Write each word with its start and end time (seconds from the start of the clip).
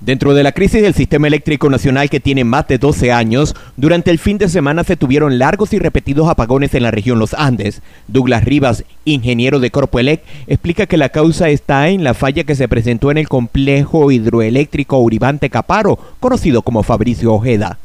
Dentro 0.00 0.32
de 0.32 0.44
la 0.44 0.52
crisis 0.52 0.80
del 0.80 0.94
sistema 0.94 1.26
eléctrico 1.26 1.68
nacional 1.68 2.08
que 2.08 2.20
tiene 2.20 2.44
más 2.44 2.68
de 2.68 2.78
12 2.78 3.10
años, 3.10 3.56
durante 3.76 4.12
el 4.12 4.20
fin 4.20 4.38
de 4.38 4.48
semana 4.48 4.84
se 4.84 4.96
tuvieron 4.96 5.40
largos 5.40 5.72
y 5.72 5.80
repetidos 5.80 6.28
apagones 6.28 6.72
en 6.74 6.84
la 6.84 6.92
región 6.92 7.18
Los 7.18 7.34
Andes. 7.34 7.82
Douglas 8.06 8.44
Rivas, 8.44 8.84
ingeniero 9.04 9.58
de 9.58 9.72
Corpoelec, 9.72 10.22
explica 10.46 10.86
que 10.86 10.98
la 10.98 11.08
causa 11.08 11.48
está 11.48 11.88
en 11.88 12.04
la 12.04 12.14
falla 12.14 12.44
que 12.44 12.54
se 12.54 12.68
presentó 12.68 13.10
en 13.10 13.18
el 13.18 13.28
complejo 13.28 14.12
hidroeléctrico 14.12 14.98
Uribante 15.00 15.50
Caparo, 15.50 15.98
conocido 16.20 16.62
como 16.62 16.84
Fabricio 16.84 17.34
Ojeda 17.34 17.78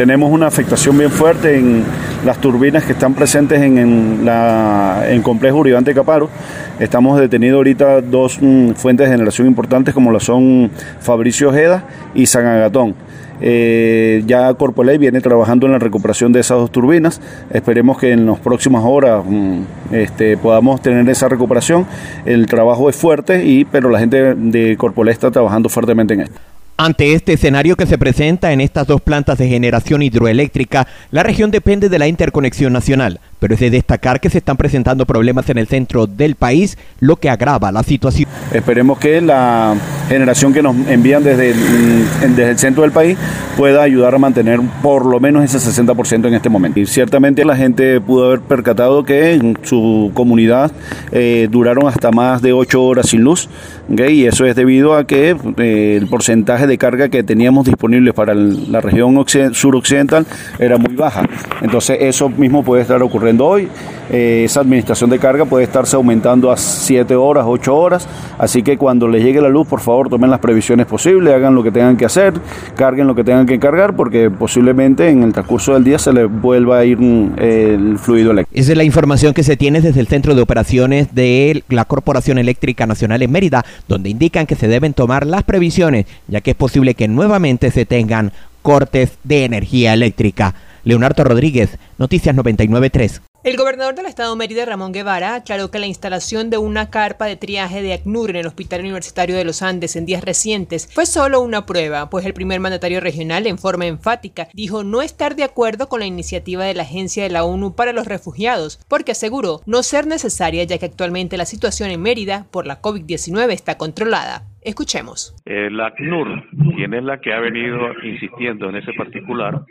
tenemos 0.00 0.32
una 0.32 0.46
afectación 0.46 0.96
bien 0.96 1.10
fuerte 1.10 1.58
en 1.58 1.84
las 2.24 2.38
turbinas 2.38 2.84
que 2.84 2.92
están 2.92 3.12
presentes 3.12 3.60
en, 3.60 4.24
la, 4.24 5.04
en 5.10 5.20
complejo 5.20 5.58
Uribante 5.58 5.92
Caparo. 5.92 6.30
Estamos 6.78 7.20
detenidos 7.20 7.58
ahorita 7.58 8.00
dos 8.00 8.38
mm, 8.40 8.70
fuentes 8.70 9.10
de 9.10 9.12
generación 9.12 9.46
importantes 9.46 9.92
como 9.92 10.10
lo 10.10 10.18
son 10.18 10.70
Fabricio 11.00 11.50
Ojeda 11.50 11.84
y 12.14 12.24
San 12.24 12.46
Agatón. 12.46 12.94
Eh, 13.42 14.22
ya 14.26 14.54
Corpoley 14.54 14.96
viene 14.96 15.20
trabajando 15.20 15.66
en 15.66 15.72
la 15.72 15.78
recuperación 15.78 16.32
de 16.32 16.40
esas 16.40 16.56
dos 16.56 16.72
turbinas. 16.72 17.20
Esperemos 17.50 17.98
que 17.98 18.12
en 18.12 18.24
las 18.24 18.38
próximas 18.38 18.82
horas 18.86 19.22
mm, 19.22 19.60
este, 19.92 20.38
podamos 20.38 20.80
tener 20.80 21.06
esa 21.10 21.28
recuperación. 21.28 21.84
El 22.24 22.46
trabajo 22.46 22.88
es 22.88 22.96
fuerte, 22.96 23.44
y, 23.44 23.66
pero 23.66 23.90
la 23.90 23.98
gente 23.98 24.34
de 24.34 24.78
Corpoley 24.78 25.12
está 25.12 25.30
trabajando 25.30 25.68
fuertemente 25.68 26.14
en 26.14 26.22
esto. 26.22 26.40
Ante 26.82 27.12
este 27.12 27.34
escenario 27.34 27.76
que 27.76 27.84
se 27.84 27.98
presenta 27.98 28.52
en 28.52 28.62
estas 28.62 28.86
dos 28.86 29.02
plantas 29.02 29.36
de 29.36 29.46
generación 29.46 30.00
hidroeléctrica, 30.00 30.86
la 31.10 31.22
región 31.22 31.50
depende 31.50 31.90
de 31.90 31.98
la 31.98 32.08
interconexión 32.08 32.72
nacional, 32.72 33.20
pero 33.40 33.54
es 33.54 33.60
de 33.60 33.70
destacar 33.70 34.20
que 34.20 34.30
se 34.30 34.38
están 34.38 34.56
presentando 34.56 35.06
problemas 35.06 35.48
en 35.50 35.58
el 35.58 35.66
centro 35.66 36.06
del 36.06 36.36
país, 36.36 36.78
lo 37.00 37.16
que 37.16 37.28
agrava 37.28 37.72
la 37.72 37.82
situación. 37.82 38.28
Esperemos 38.52 38.98
que 38.98 39.20
la 39.20 39.74
generación 40.08 40.52
que 40.52 40.62
nos 40.62 40.76
envían 40.88 41.24
desde 41.24 41.50
el, 41.50 41.56
mm, 41.56 42.56
centro 42.56 42.82
del 42.82 42.92
país 42.92 43.16
pueda 43.56 43.82
ayudar 43.82 44.14
a 44.14 44.18
mantener 44.18 44.60
por 44.82 45.06
lo 45.06 45.18
menos 45.18 45.44
ese 45.44 45.58
60% 45.58 46.28
en 46.28 46.34
este 46.34 46.48
momento. 46.48 46.78
Y 46.78 46.86
ciertamente 46.86 47.44
la 47.44 47.56
gente 47.56 48.00
pudo 48.00 48.26
haber 48.26 48.40
percatado 48.40 49.04
que 49.04 49.34
en 49.34 49.58
su 49.62 50.10
comunidad 50.14 50.70
eh, 51.10 51.48
duraron 51.50 51.88
hasta 51.88 52.10
más 52.10 52.42
de 52.42 52.52
8 52.52 52.82
horas 52.82 53.08
sin 53.08 53.22
luz, 53.22 53.48
y 53.88 54.26
eso 54.26 54.44
es 54.44 54.54
debido 54.54 54.94
a 54.94 55.06
que 55.06 55.36
eh, 55.56 55.98
el 56.00 56.06
porcentaje 56.06 56.66
de 56.66 56.78
carga 56.78 57.08
que 57.08 57.22
teníamos 57.22 57.66
disponible 57.66 58.12
para 58.12 58.34
la 58.34 58.80
región 58.80 59.24
suroccidental 59.52 60.26
era 60.58 60.76
muy 60.76 60.94
baja. 60.94 61.22
Entonces 61.60 61.98
eso 62.00 62.28
mismo 62.28 62.62
puede 62.62 62.82
estar 62.82 63.02
ocurriendo 63.02 63.29
hoy. 63.38 63.68
Eh, 64.12 64.42
esa 64.44 64.60
administración 64.60 65.08
de 65.08 65.20
carga 65.20 65.44
puede 65.44 65.64
estarse 65.64 65.94
aumentando 65.94 66.50
a 66.50 66.56
7 66.56 67.14
horas, 67.14 67.44
8 67.46 67.76
horas. 67.76 68.08
Así 68.38 68.62
que 68.62 68.76
cuando 68.76 69.06
les 69.06 69.22
llegue 69.22 69.40
la 69.40 69.48
luz, 69.48 69.68
por 69.68 69.80
favor, 69.80 70.08
tomen 70.08 70.30
las 70.30 70.40
previsiones 70.40 70.86
posibles, 70.86 71.32
hagan 71.32 71.54
lo 71.54 71.62
que 71.62 71.70
tengan 71.70 71.96
que 71.96 72.06
hacer, 72.06 72.34
carguen 72.74 73.06
lo 73.06 73.14
que 73.14 73.22
tengan 73.22 73.46
que 73.46 73.60
cargar, 73.60 73.94
porque 73.94 74.30
posiblemente 74.30 75.08
en 75.08 75.22
el 75.22 75.32
transcurso 75.32 75.74
del 75.74 75.84
día 75.84 75.98
se 75.98 76.12
les 76.12 76.28
vuelva 76.28 76.78
a 76.78 76.84
ir 76.84 76.98
mm, 76.98 77.34
el 77.38 77.98
fluido 77.98 78.32
eléctrico. 78.32 78.60
Esa 78.60 78.72
es 78.72 78.78
la 78.78 78.84
información 78.84 79.32
que 79.32 79.44
se 79.44 79.56
tiene 79.56 79.80
desde 79.80 80.00
el 80.00 80.08
Centro 80.08 80.34
de 80.34 80.42
Operaciones 80.42 81.14
de 81.14 81.62
la 81.68 81.84
Corporación 81.84 82.38
Eléctrica 82.38 82.86
Nacional 82.86 83.22
en 83.22 83.30
Mérida, 83.30 83.64
donde 83.86 84.10
indican 84.10 84.46
que 84.46 84.56
se 84.56 84.66
deben 84.66 84.92
tomar 84.92 85.24
las 85.24 85.44
previsiones, 85.44 86.06
ya 86.26 86.40
que 86.40 86.50
es 86.50 86.56
posible 86.56 86.94
que 86.94 87.06
nuevamente 87.06 87.70
se 87.70 87.86
tengan 87.86 88.32
cortes 88.62 89.12
de 89.24 89.44
energía 89.44 89.94
eléctrica. 89.94 90.54
Leonardo 90.84 91.24
Rodríguez, 91.24 91.78
Noticias 91.98 92.34
993. 92.34 93.22
El 93.42 93.56
gobernador 93.56 93.94
del 93.94 94.04
estado 94.04 94.36
Mérida, 94.36 94.66
Ramón 94.66 94.92
Guevara, 94.92 95.34
aclaró 95.34 95.70
que 95.70 95.78
la 95.78 95.86
instalación 95.86 96.50
de 96.50 96.58
una 96.58 96.90
carpa 96.90 97.24
de 97.24 97.36
triaje 97.36 97.80
de 97.80 97.94
ACNUR 97.94 98.28
en 98.28 98.36
el 98.36 98.46
Hospital 98.46 98.80
Universitario 98.80 99.34
de 99.34 99.44
los 99.44 99.62
Andes 99.62 99.96
en 99.96 100.04
días 100.04 100.22
recientes 100.22 100.86
fue 100.92 101.06
solo 101.06 101.40
una 101.40 101.64
prueba, 101.64 102.10
pues 102.10 102.26
el 102.26 102.34
primer 102.34 102.60
mandatario 102.60 103.00
regional, 103.00 103.46
en 103.46 103.56
forma 103.56 103.86
enfática, 103.86 104.48
dijo 104.52 104.84
no 104.84 105.00
estar 105.00 105.36
de 105.36 105.44
acuerdo 105.44 105.88
con 105.88 106.00
la 106.00 106.06
iniciativa 106.06 106.64
de 106.64 106.74
la 106.74 106.82
Agencia 106.82 107.22
de 107.22 107.30
la 107.30 107.44
ONU 107.44 107.74
para 107.74 107.94
los 107.94 108.06
Refugiados, 108.06 108.78
porque 108.88 109.12
aseguró 109.12 109.62
no 109.64 109.82
ser 109.82 110.06
necesaria 110.06 110.64
ya 110.64 110.76
que 110.76 110.84
actualmente 110.84 111.38
la 111.38 111.46
situación 111.46 111.90
en 111.90 112.02
Mérida 112.02 112.46
por 112.50 112.66
la 112.66 112.82
COVID-19 112.82 113.52
está 113.52 113.78
controlada. 113.78 114.49
Escuchemos. 114.62 115.34
Eh, 115.46 115.70
la 115.70 115.86
ACNUR, 115.86 116.44
quien 116.76 116.92
es 116.92 117.02
la 117.02 117.18
que 117.18 117.32
ha 117.32 117.40
venido 117.40 117.92
insistiendo 118.02 118.68
en 118.68 118.76
ese 118.76 118.92
particular, 118.92 119.62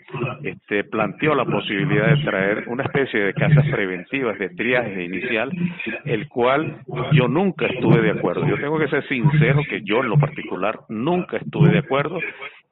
este, 0.44 0.84
planteó 0.84 1.36
la 1.36 1.46
posibilidad 1.46 2.08
de 2.08 2.24
traer 2.24 2.64
una 2.68 2.84
especie 2.84 3.20
de 3.20 3.34
casas 3.34 3.66
preventivas 3.70 4.40
de 4.40 4.50
triaje 4.50 5.04
inicial, 5.04 5.52
el 6.06 6.28
cual 6.28 6.82
yo 7.14 7.28
nunca 7.28 7.68
estuve 7.68 8.02
de 8.02 8.12
acuerdo. 8.12 8.48
Yo 8.48 8.58
tengo 8.58 8.80
que 8.80 8.88
ser 8.88 9.08
sincero 9.08 9.62
que 9.70 9.82
yo 9.84 10.00
en 10.00 10.10
lo 10.10 10.18
particular 10.18 10.80
nunca 10.90 11.38
estuve 11.38 11.70
de 11.70 11.80
acuerdo 11.80 12.20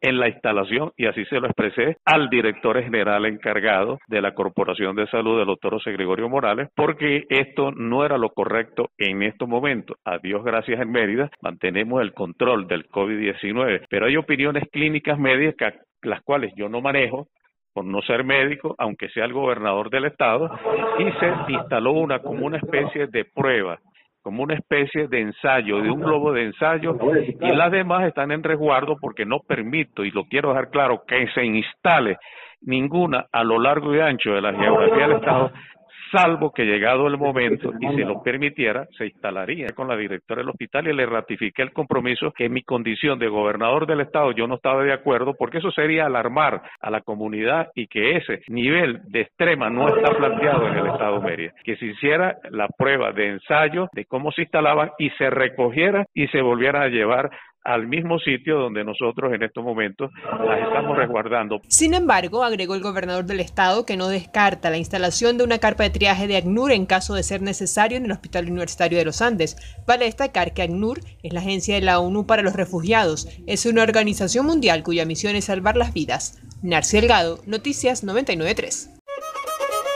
en 0.01 0.19
la 0.19 0.29
instalación 0.29 0.91
y 0.97 1.05
así 1.05 1.25
se 1.25 1.39
lo 1.39 1.47
expresé 1.47 1.97
al 2.05 2.29
director 2.29 2.81
general 2.81 3.25
encargado 3.25 3.99
de 4.07 4.21
la 4.21 4.33
Corporación 4.33 4.95
de 4.95 5.07
Salud, 5.07 5.37
del 5.37 5.47
doctor 5.47 5.73
José 5.73 5.91
Gregorio 5.91 6.29
Morales, 6.29 6.69
porque 6.75 7.25
esto 7.29 7.71
no 7.71 8.05
era 8.05 8.17
lo 8.17 8.29
correcto 8.29 8.89
en 8.97 9.23
estos 9.23 9.47
momentos. 9.47 9.97
A 10.05 10.17
Dios 10.19 10.43
gracias 10.43 10.79
en 10.79 10.91
Mérida 10.91 11.29
mantenemos 11.41 12.01
el 12.01 12.13
control 12.13 12.67
del 12.67 12.87
COVID-19, 12.87 13.87
pero 13.89 14.05
hay 14.05 14.17
opiniones 14.17 14.63
clínicas 14.71 15.17
médicas 15.17 15.73
las 16.01 16.21
cuales 16.21 16.53
yo 16.55 16.69
no 16.69 16.81
manejo, 16.81 17.27
por 17.73 17.85
no 17.85 18.01
ser 18.01 18.23
médico, 18.23 18.75
aunque 18.77 19.09
sea 19.09 19.25
el 19.25 19.33
gobernador 19.33 19.89
del 19.89 20.05
estado, 20.05 20.49
y 20.99 21.11
se 21.19 21.53
instaló 21.53 21.91
una 21.91 22.19
como 22.19 22.45
una 22.45 22.57
especie 22.57 23.07
de 23.07 23.25
prueba 23.25 23.79
como 24.27 24.43
una 24.43 24.55
especie 24.55 25.07
de 25.07 25.21
ensayo, 25.21 25.81
de 25.81 25.89
un 25.89 26.01
globo 26.01 26.33
de 26.33 26.43
ensayo, 26.43 26.97
y 27.39 27.55
las 27.55 27.71
demás 27.71 28.03
están 28.03 28.33
en 28.33 28.43
resguardo 28.43 28.97
porque 28.99 29.25
no 29.25 29.39
permito, 29.39 30.03
y 30.03 30.11
lo 30.11 30.25
quiero 30.25 30.49
dejar 30.49 30.69
claro, 30.69 31.03
que 31.07 31.29
se 31.33 31.45
instale 31.45 32.17
ninguna 32.59 33.27
a 33.31 33.45
lo 33.45 33.57
largo 33.57 33.95
y 33.95 34.01
ancho 34.01 34.31
de 34.31 34.41
la 34.41 34.53
geografía 34.53 35.07
del 35.07 35.15
Estado 35.15 35.51
salvo 36.11 36.51
que 36.51 36.65
llegado 36.65 37.07
el 37.07 37.17
momento 37.17 37.71
y 37.79 37.87
se 37.95 38.05
lo 38.05 38.21
permitiera, 38.21 38.87
se 38.97 39.07
instalaría 39.07 39.69
con 39.75 39.87
la 39.87 39.95
directora 39.95 40.41
del 40.41 40.49
hospital 40.49 40.87
y 40.87 40.93
le 40.93 41.05
ratifiqué 41.05 41.61
el 41.61 41.73
compromiso 41.73 42.31
que 42.31 42.45
en 42.45 42.53
mi 42.53 42.63
condición 42.63 43.19
de 43.19 43.27
gobernador 43.27 43.87
del 43.87 44.01
estado 44.01 44.31
yo 44.31 44.47
no 44.47 44.55
estaba 44.55 44.83
de 44.83 44.93
acuerdo 44.93 45.35
porque 45.37 45.59
eso 45.59 45.71
sería 45.71 46.05
alarmar 46.05 46.61
a 46.79 46.89
la 46.89 47.01
comunidad 47.01 47.69
y 47.75 47.87
que 47.87 48.17
ese 48.17 48.41
nivel 48.47 49.01
de 49.07 49.21
extrema 49.21 49.69
no 49.69 49.87
está 49.87 50.15
planteado 50.15 50.67
en 50.67 50.77
el 50.77 50.87
estado 50.87 51.21
Mérida, 51.21 51.53
que 51.63 51.75
se 51.77 51.87
hiciera 51.87 52.37
la 52.51 52.67
prueba 52.67 53.11
de 53.11 53.29
ensayo 53.29 53.87
de 53.93 54.05
cómo 54.05 54.31
se 54.31 54.43
instalaban 54.43 54.91
y 54.97 55.09
se 55.11 55.29
recogiera 55.29 56.05
y 56.13 56.27
se 56.27 56.41
volviera 56.41 56.83
a 56.83 56.87
llevar 56.87 57.29
al 57.67 57.85
mismo 57.85 58.17
sitio 58.17 58.57
donde 58.59 58.83
nosotros 58.85 59.33
en 59.33 59.43
estos 59.43 59.61
momentos 59.61 60.09
las 60.45 60.61
estamos 60.61 60.95
resguardando. 60.95 61.59
Sin 61.67 61.93
embargo, 61.93 62.45
agregó 62.45 62.75
el 62.75 62.81
gobernador 62.81 63.25
del 63.25 63.41
estado 63.41 63.85
que 63.85 63.97
no 63.97 64.07
descarta 64.07 64.69
la 64.69 64.77
instalación 64.77 65.37
de 65.37 65.43
una 65.43 65.59
carpa 65.59 65.83
de 65.83 65.89
triaje 65.89 66.27
de 66.27 66.37
ACNUR 66.37 66.71
en 66.71 66.85
caso 66.85 67.13
de 67.13 67.23
ser 67.23 67.41
necesario 67.41 67.97
en 67.97 68.05
el 68.05 68.11
Hospital 68.13 68.49
Universitario 68.49 68.97
de 68.97 69.03
los 69.03 69.21
Andes. 69.21 69.57
Vale 69.85 70.05
destacar 70.05 70.53
que 70.53 70.61
ACNUR 70.61 71.01
es 71.23 71.33
la 71.33 71.41
agencia 71.41 71.75
de 71.75 71.81
la 71.81 71.99
ONU 71.99 72.25
para 72.25 72.41
los 72.41 72.55
refugiados. 72.55 73.27
Es 73.47 73.65
una 73.65 73.83
organización 73.83 74.45
mundial 74.45 74.81
cuya 74.83 75.05
misión 75.05 75.35
es 75.35 75.45
salvar 75.45 75.75
las 75.75 75.93
vidas. 75.93 76.41
Narci 76.63 77.01
Delgado, 77.01 77.39
Noticias 77.45 78.01
993. 78.05 78.96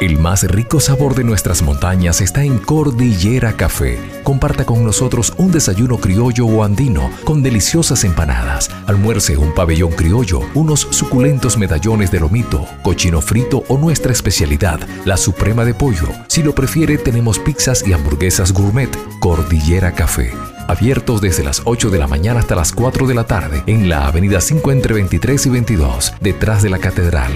El 0.02 0.18
más 0.18 0.42
rico 0.42 0.80
sabor 0.80 1.14
de 1.14 1.24
nuestras 1.24 1.62
montañas 1.62 2.22
está 2.22 2.44
en 2.44 2.58
Cordillera 2.58 3.54
Café. 3.54 4.00
Comparta 4.24 4.66
con 4.66 4.84
nosotros 4.84 5.32
un 5.38 5.52
desayuno 5.52 5.98
criollo 5.98 6.48
o 6.48 6.64
andino 6.64 7.12
con 7.24 7.44
deliciosas 7.44 8.04
empanadas, 8.04 8.72
almuerce 8.88 9.38
un 9.38 9.54
pabellón 9.54 9.92
criollo, 9.92 10.42
unos 10.56 10.88
suculentos 10.90 11.56
medallones 11.56 12.10
de 12.10 12.20
lomito, 12.20 12.66
cochino 12.82 13.22
frito 13.22 13.64
o 13.68 13.78
nuestra 13.78 14.12
especialidad, 14.12 14.80
la 15.06 15.18
suprema 15.18 15.66
de 15.66 15.76
pollo. 15.76 16.08
Si 16.26 16.42
lo 16.42 16.56
prefiere, 16.56 16.98
tenemos 16.98 17.38
pizzas 17.38 17.88
y 17.88 17.94
hamburguesas 17.94 18.54
gourmet. 18.54 18.90
Cordillera 19.20 19.92
Café. 19.92 20.34
Abiertos 20.68 21.22
desde 21.22 21.44
las 21.44 21.62
8 21.66 21.92
de 21.92 22.00
la 22.00 22.08
mañana 22.08 22.40
hasta 22.40 22.56
las 22.56 22.72
4 22.72 23.06
de 23.06 23.14
la 23.14 23.26
tarde 23.26 23.62
en 23.68 23.88
la 23.88 24.08
avenida 24.08 24.42
5 24.42 24.72
entre 24.72 24.96
23 24.96 25.46
y 25.46 25.50
22, 25.52 26.14
detrás 26.22 26.64
de 26.64 26.72
la 26.72 26.80
catedral. 26.80 27.32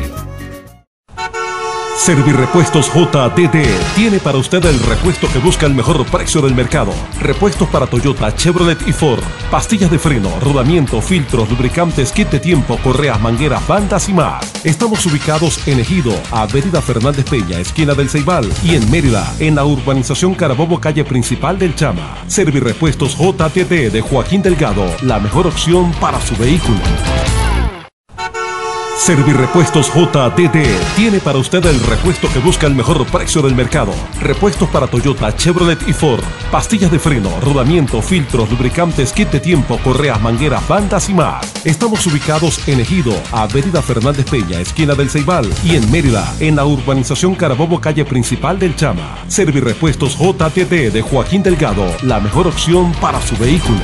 Servirepuestos 1.96 2.92
JDD 2.94 3.66
tiene 3.96 4.20
para 4.20 4.38
usted 4.38 4.64
el 4.66 4.80
repuesto 4.82 5.28
que 5.32 5.40
busca 5.40 5.66
el 5.66 5.74
mejor 5.74 6.06
precio 6.06 6.42
del 6.42 6.54
mercado. 6.54 6.94
Repuestos 7.22 7.70
para 7.70 7.88
Toyota, 7.88 8.36
Chevrolet 8.36 8.86
y 8.86 8.92
Ford. 8.92 9.24
Pastillas 9.50 9.90
de 9.90 9.98
freno, 9.98 10.30
rodamiento, 10.42 11.02
filtros, 11.02 11.50
lubricantes, 11.50 12.12
kit 12.12 12.30
de 12.30 12.42
tiempo, 12.42 12.78
correas, 12.84 13.20
mangueras, 13.22 13.66
bandas 13.66 14.10
y 14.10 14.14
más. 14.14 14.66
Estamos 14.66 15.06
ubicados 15.06 15.66
en 15.68 15.80
Ejido, 15.80 16.14
Avenida 16.32 16.82
Fernández 16.82 17.26
Peña, 17.30 17.60
esquina 17.60 17.94
del 17.94 18.10
Ceibal, 18.10 18.52
y 18.62 18.76
en 18.76 18.92
Mérida, 18.92 19.34
en 19.40 19.56
la 19.56 19.64
urbanización 19.64 20.36
Carabobo, 20.36 20.82
calle 20.82 21.06
principal 21.06 21.58
del 21.58 21.76
Chama. 21.76 22.18
Servirepuestos 22.28 23.18
JDD 23.18 23.90
de 23.92 24.02
Joaquín 24.02 24.42
Delgado, 24.42 24.86
la 25.02 25.20
mejor 25.20 25.48
opción 25.48 25.94
para 25.94 26.20
su 26.20 26.36
vehículo. 26.36 26.80
Servirepuestos 28.98 29.92
JTT 29.94 30.96
tiene 30.96 31.20
para 31.20 31.38
usted 31.38 31.64
el 31.66 31.80
repuesto 31.82 32.32
que 32.32 32.40
busca 32.40 32.66
el 32.66 32.76
mejor 32.76 33.06
precio 33.06 33.42
del 33.42 33.54
mercado. 33.54 33.94
Repuestos 34.22 34.70
para 34.70 34.88
Toyota, 34.88 35.36
Chevrolet 35.36 35.86
y 35.88 35.94
Ford. 35.94 36.24
Pastillas 36.50 36.90
de 36.92 36.98
freno, 36.98 37.30
rodamiento, 37.42 38.02
filtros, 38.02 38.50
lubricantes, 38.50 39.12
kit 39.12 39.30
de 39.30 39.42
tiempo, 39.42 39.78
correas, 39.84 40.22
mangueras, 40.22 40.66
bandas 40.68 41.10
y 41.10 41.14
más. 41.14 41.54
Estamos 41.66 42.08
ubicados 42.08 42.66
en 42.68 42.80
Ejido, 42.80 43.14
Avenida 43.34 43.82
Fernández 43.82 44.30
Peña, 44.30 44.62
esquina 44.62 44.96
del 44.96 45.10
Ceibal, 45.10 45.48
y 45.64 45.76
en 45.76 45.92
Mérida, 45.92 46.34
en 46.40 46.56
la 46.56 46.66
urbanización 46.66 47.36
Carabobo, 47.36 47.82
calle 47.82 48.06
principal 48.06 48.58
del 48.58 48.78
Chama. 48.78 49.18
Servirepuestos 49.28 50.18
JTT 50.18 50.94
de 50.94 51.02
Joaquín 51.02 51.44
Delgado, 51.44 51.86
la 52.02 52.22
mejor 52.22 52.48
opción 52.48 52.94
para 53.02 53.22
su 53.22 53.36
vehículo. 53.36 53.82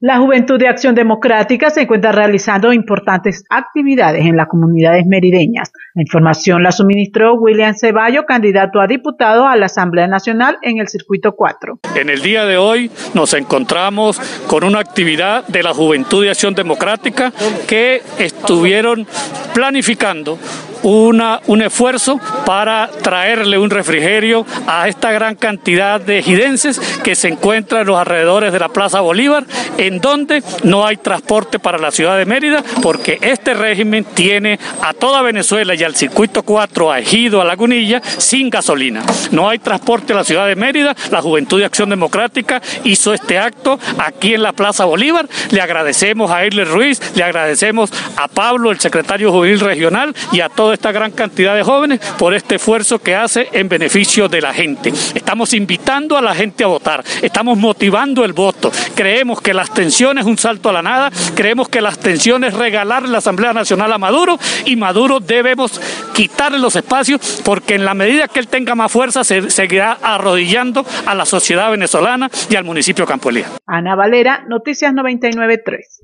La 0.00 0.18
Juventud 0.18 0.58
de 0.58 0.68
Acción 0.68 0.94
Democrática 0.94 1.70
se 1.70 1.82
encuentra 1.82 2.12
realizando 2.12 2.70
importantes 2.70 3.44
actividades 3.48 4.26
en 4.26 4.36
las 4.36 4.46
comunidades 4.46 5.06
merideñas. 5.06 5.72
La 5.96 6.02
información 6.02 6.62
la 6.62 6.72
suministró 6.72 7.36
William 7.36 7.74
Ceballo, 7.74 8.26
candidato 8.26 8.82
a 8.82 8.86
diputado 8.86 9.48
a 9.48 9.56
la 9.56 9.64
Asamblea 9.64 10.06
Nacional 10.06 10.58
en 10.60 10.78
el 10.78 10.88
Circuito 10.88 11.32
4. 11.32 11.78
En 11.94 12.10
el 12.10 12.20
día 12.20 12.44
de 12.44 12.58
hoy 12.58 12.90
nos 13.14 13.32
encontramos 13.32 14.20
con 14.46 14.62
una 14.62 14.78
actividad 14.78 15.46
de 15.46 15.62
la 15.62 15.72
Juventud 15.72 16.22
de 16.22 16.28
Acción 16.28 16.52
Democrática 16.52 17.32
que 17.66 18.02
estuvieron 18.18 19.06
planificando 19.54 20.38
una, 20.82 21.40
un 21.46 21.62
esfuerzo 21.62 22.20
para 22.44 22.88
traerle 23.02 23.58
un 23.58 23.70
refrigerio 23.70 24.46
a 24.66 24.88
esta 24.88 25.10
gran 25.10 25.34
cantidad 25.34 26.00
de 26.00 26.18
ejidenses 26.18 26.78
que 27.02 27.14
se 27.14 27.28
encuentran 27.28 27.80
en 27.82 27.86
los 27.88 27.98
alrededores 27.98 28.52
de 28.52 28.58
la 28.58 28.68
Plaza 28.68 29.00
Bolívar, 29.00 29.44
en 29.78 30.00
donde 30.00 30.42
no 30.62 30.86
hay 30.86 30.96
transporte 30.96 31.58
para 31.58 31.78
la 31.78 31.90
ciudad 31.90 32.16
de 32.16 32.26
Mérida, 32.26 32.62
porque 32.82 33.18
este 33.20 33.54
régimen 33.54 34.04
tiene 34.04 34.58
a 34.82 34.92
toda 34.92 35.22
Venezuela 35.22 35.74
y 35.86 35.86
al 35.86 35.94
circuito 35.94 36.42
4, 36.42 36.90
a 36.90 36.98
Ejido, 36.98 37.40
a 37.40 37.44
Lagunilla, 37.44 38.02
sin 38.18 38.50
gasolina. 38.50 39.04
No 39.30 39.48
hay 39.48 39.58
transporte 39.58 40.12
a 40.12 40.16
la 40.16 40.24
ciudad 40.24 40.46
de 40.46 40.56
Mérida, 40.56 40.96
la 41.10 41.22
Juventud 41.22 41.58
de 41.58 41.64
Acción 41.64 41.90
Democrática 41.90 42.60
hizo 42.84 43.12
este 43.12 43.38
acto 43.38 43.78
aquí 43.98 44.34
en 44.34 44.42
la 44.42 44.52
Plaza 44.52 44.84
Bolívar. 44.84 45.28
Le 45.50 45.60
agradecemos 45.60 46.30
a 46.30 46.44
Irle 46.44 46.64
Ruiz, 46.64 47.00
le 47.14 47.22
agradecemos 47.22 47.92
a 48.16 48.26
Pablo, 48.28 48.70
el 48.70 48.80
secretario 48.80 49.30
juvenil 49.30 49.60
regional, 49.60 50.14
y 50.32 50.40
a 50.40 50.48
todo 50.48 50.72
esta 50.72 50.92
gran 50.92 51.12
cantidad 51.12 51.54
de 51.54 51.62
jóvenes 51.62 52.00
por 52.18 52.34
este 52.34 52.56
esfuerzo 52.56 52.98
que 52.98 53.14
hace 53.14 53.48
en 53.52 53.68
beneficio 53.68 54.28
de 54.28 54.40
la 54.40 54.52
gente. 54.52 54.92
Estamos 55.14 55.52
invitando 55.54 56.16
a 56.16 56.22
la 56.22 56.34
gente 56.34 56.64
a 56.64 56.68
votar, 56.68 57.04
estamos 57.22 57.58
motivando 57.58 58.24
el 58.24 58.32
voto. 58.32 58.72
Creemos 58.94 59.40
que 59.40 59.54
la 59.54 59.62
abstención 59.62 60.18
es 60.18 60.24
un 60.24 60.38
salto 60.38 60.70
a 60.70 60.72
la 60.72 60.82
nada, 60.82 61.10
creemos 61.34 61.68
que 61.68 61.80
la 61.80 61.90
abstención 61.90 62.44
es 62.44 62.54
regalarle 62.54 63.08
la 63.08 63.18
Asamblea 63.18 63.52
Nacional 63.52 63.92
a 63.92 63.98
Maduro 63.98 64.38
y 64.64 64.76
Maduro 64.76 65.20
debemos 65.20 65.75
quitarle 66.14 66.58
los 66.58 66.76
espacios 66.76 67.42
porque 67.44 67.74
en 67.74 67.84
la 67.84 67.94
medida 67.94 68.28
que 68.28 68.40
él 68.40 68.48
tenga 68.48 68.74
más 68.74 68.90
fuerza 68.90 69.24
se 69.24 69.50
seguirá 69.50 69.98
arrodillando 70.02 70.84
a 71.06 71.14
la 71.14 71.24
sociedad 71.24 71.70
venezolana 71.70 72.30
y 72.48 72.56
al 72.56 72.64
municipio 72.64 73.06
Campo 73.06 73.30
Elías. 73.30 73.50
Ana 73.66 73.94
Valera, 73.94 74.44
Noticias 74.48 74.92
993. 74.92 76.02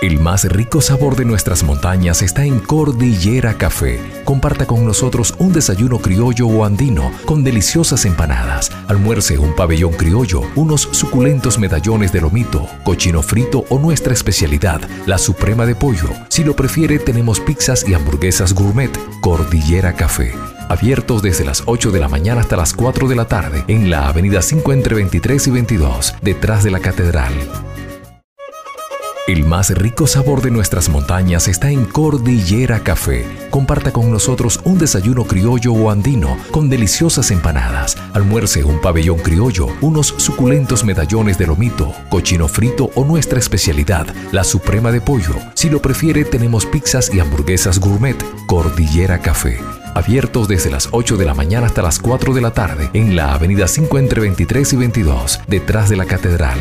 El 0.00 0.18
más 0.18 0.44
rico 0.44 0.80
sabor 0.80 1.14
de 1.14 1.26
nuestras 1.26 1.62
montañas 1.62 2.22
está 2.22 2.46
en 2.46 2.58
Cordillera 2.58 3.58
Café. 3.58 4.00
Comparta 4.24 4.66
con 4.66 4.86
nosotros 4.86 5.34
un 5.36 5.52
desayuno 5.52 5.98
criollo 5.98 6.46
o 6.46 6.64
andino 6.64 7.12
con 7.26 7.44
deliciosas 7.44 8.06
empanadas, 8.06 8.72
almuerce 8.88 9.36
un 9.36 9.54
pabellón 9.54 9.92
criollo, 9.92 10.40
unos 10.56 10.88
suculentos 10.92 11.58
medallones 11.58 12.12
de 12.12 12.22
lomito, 12.22 12.66
cochino 12.82 13.20
frito 13.22 13.66
o 13.68 13.78
nuestra 13.78 14.14
especialidad, 14.14 14.80
la 15.04 15.18
suprema 15.18 15.66
de 15.66 15.74
pollo. 15.74 16.08
Si 16.30 16.44
lo 16.44 16.56
prefiere, 16.56 16.98
tenemos 16.98 17.38
pizzas 17.38 17.86
y 17.86 17.92
hamburguesas 17.92 18.54
gourmet. 18.54 18.90
Cordillera 19.20 19.92
Café. 19.92 20.32
Abiertos 20.70 21.20
desde 21.20 21.44
las 21.44 21.64
8 21.66 21.90
de 21.90 22.00
la 22.00 22.08
mañana 22.08 22.40
hasta 22.40 22.56
las 22.56 22.72
4 22.72 23.06
de 23.06 23.16
la 23.16 23.26
tarde 23.26 23.64
en 23.68 23.90
la 23.90 24.08
avenida 24.08 24.40
5 24.40 24.72
entre 24.72 24.94
23 24.94 25.48
y 25.48 25.50
22, 25.50 26.14
detrás 26.22 26.64
de 26.64 26.70
la 26.70 26.80
catedral. 26.80 27.34
El 29.26 29.44
más 29.44 29.70
rico 29.70 30.06
sabor 30.06 30.40
de 30.40 30.50
nuestras 30.50 30.88
montañas 30.88 31.46
está 31.46 31.70
en 31.70 31.84
Cordillera 31.84 32.80
Café. 32.80 33.26
Comparta 33.50 33.92
con 33.92 34.10
nosotros 34.10 34.60
un 34.64 34.78
desayuno 34.78 35.24
criollo 35.24 35.72
o 35.72 35.90
andino 35.90 36.36
con 36.50 36.68
deliciosas 36.68 37.30
empanadas, 37.30 37.96
almuerce 38.14 38.64
un 38.64 38.80
pabellón 38.80 39.18
criollo, 39.18 39.68
unos 39.82 40.14
suculentos 40.16 40.84
medallones 40.84 41.38
de 41.38 41.46
lomito, 41.46 41.92
cochino 42.08 42.48
frito 42.48 42.90
o 42.94 43.04
nuestra 43.04 43.38
especialidad, 43.38 44.06
la 44.32 44.42
suprema 44.42 44.90
de 44.90 45.00
pollo. 45.00 45.34
Si 45.54 45.68
lo 45.68 45.80
prefiere, 45.80 46.24
tenemos 46.24 46.66
pizzas 46.66 47.12
y 47.14 47.20
hamburguesas 47.20 47.78
gourmet. 47.78 48.16
Cordillera 48.46 49.20
Café. 49.20 49.60
Abiertos 49.94 50.48
desde 50.48 50.70
las 50.70 50.88
8 50.92 51.16
de 51.16 51.26
la 51.26 51.34
mañana 51.34 51.66
hasta 51.66 51.82
las 51.82 51.98
4 51.98 52.32
de 52.32 52.40
la 52.40 52.52
tarde 52.52 52.90
en 52.94 53.14
la 53.14 53.34
avenida 53.34 53.68
5 53.68 53.98
entre 53.98 54.22
23 54.22 54.72
y 54.72 54.76
22, 54.76 55.40
detrás 55.46 55.88
de 55.88 55.96
la 55.96 56.06
catedral. 56.06 56.58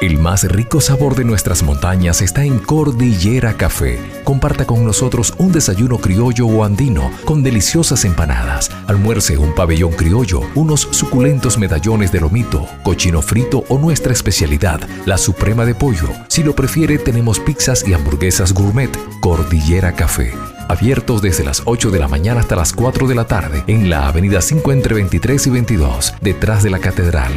El 0.00 0.20
más 0.20 0.44
rico 0.44 0.80
sabor 0.80 1.16
de 1.16 1.24
nuestras 1.24 1.64
montañas 1.64 2.22
está 2.22 2.44
en 2.44 2.60
Cordillera 2.60 3.54
Café. 3.54 3.98
Comparta 4.22 4.64
con 4.64 4.84
nosotros 4.84 5.34
un 5.38 5.50
desayuno 5.50 5.98
criollo 5.98 6.46
o 6.46 6.62
andino 6.62 7.10
con 7.24 7.42
deliciosas 7.42 8.04
empanadas, 8.04 8.70
almuerce 8.86 9.38
un 9.38 9.56
pabellón 9.56 9.90
criollo, 9.90 10.42
unos 10.54 10.82
suculentos 10.92 11.58
medallones 11.58 12.12
de 12.12 12.20
lomito, 12.20 12.64
cochino 12.84 13.22
frito 13.22 13.64
o 13.68 13.76
nuestra 13.76 14.12
especialidad, 14.12 14.80
la 15.04 15.18
suprema 15.18 15.64
de 15.64 15.74
pollo. 15.74 16.08
Si 16.28 16.44
lo 16.44 16.54
prefiere, 16.54 16.98
tenemos 16.98 17.40
pizzas 17.40 17.84
y 17.84 17.92
hamburguesas 17.92 18.54
gourmet. 18.54 18.96
Cordillera 19.18 19.96
Café. 19.96 20.32
Abiertos 20.68 21.22
desde 21.22 21.42
las 21.42 21.62
8 21.64 21.90
de 21.90 21.98
la 21.98 22.06
mañana 22.06 22.38
hasta 22.38 22.54
las 22.54 22.72
4 22.72 23.08
de 23.08 23.16
la 23.16 23.24
tarde 23.24 23.64
en 23.66 23.90
la 23.90 24.06
avenida 24.06 24.42
5 24.42 24.70
entre 24.70 24.94
23 24.94 25.44
y 25.48 25.50
22, 25.50 26.14
detrás 26.20 26.62
de 26.62 26.70
la 26.70 26.78
catedral. 26.78 27.32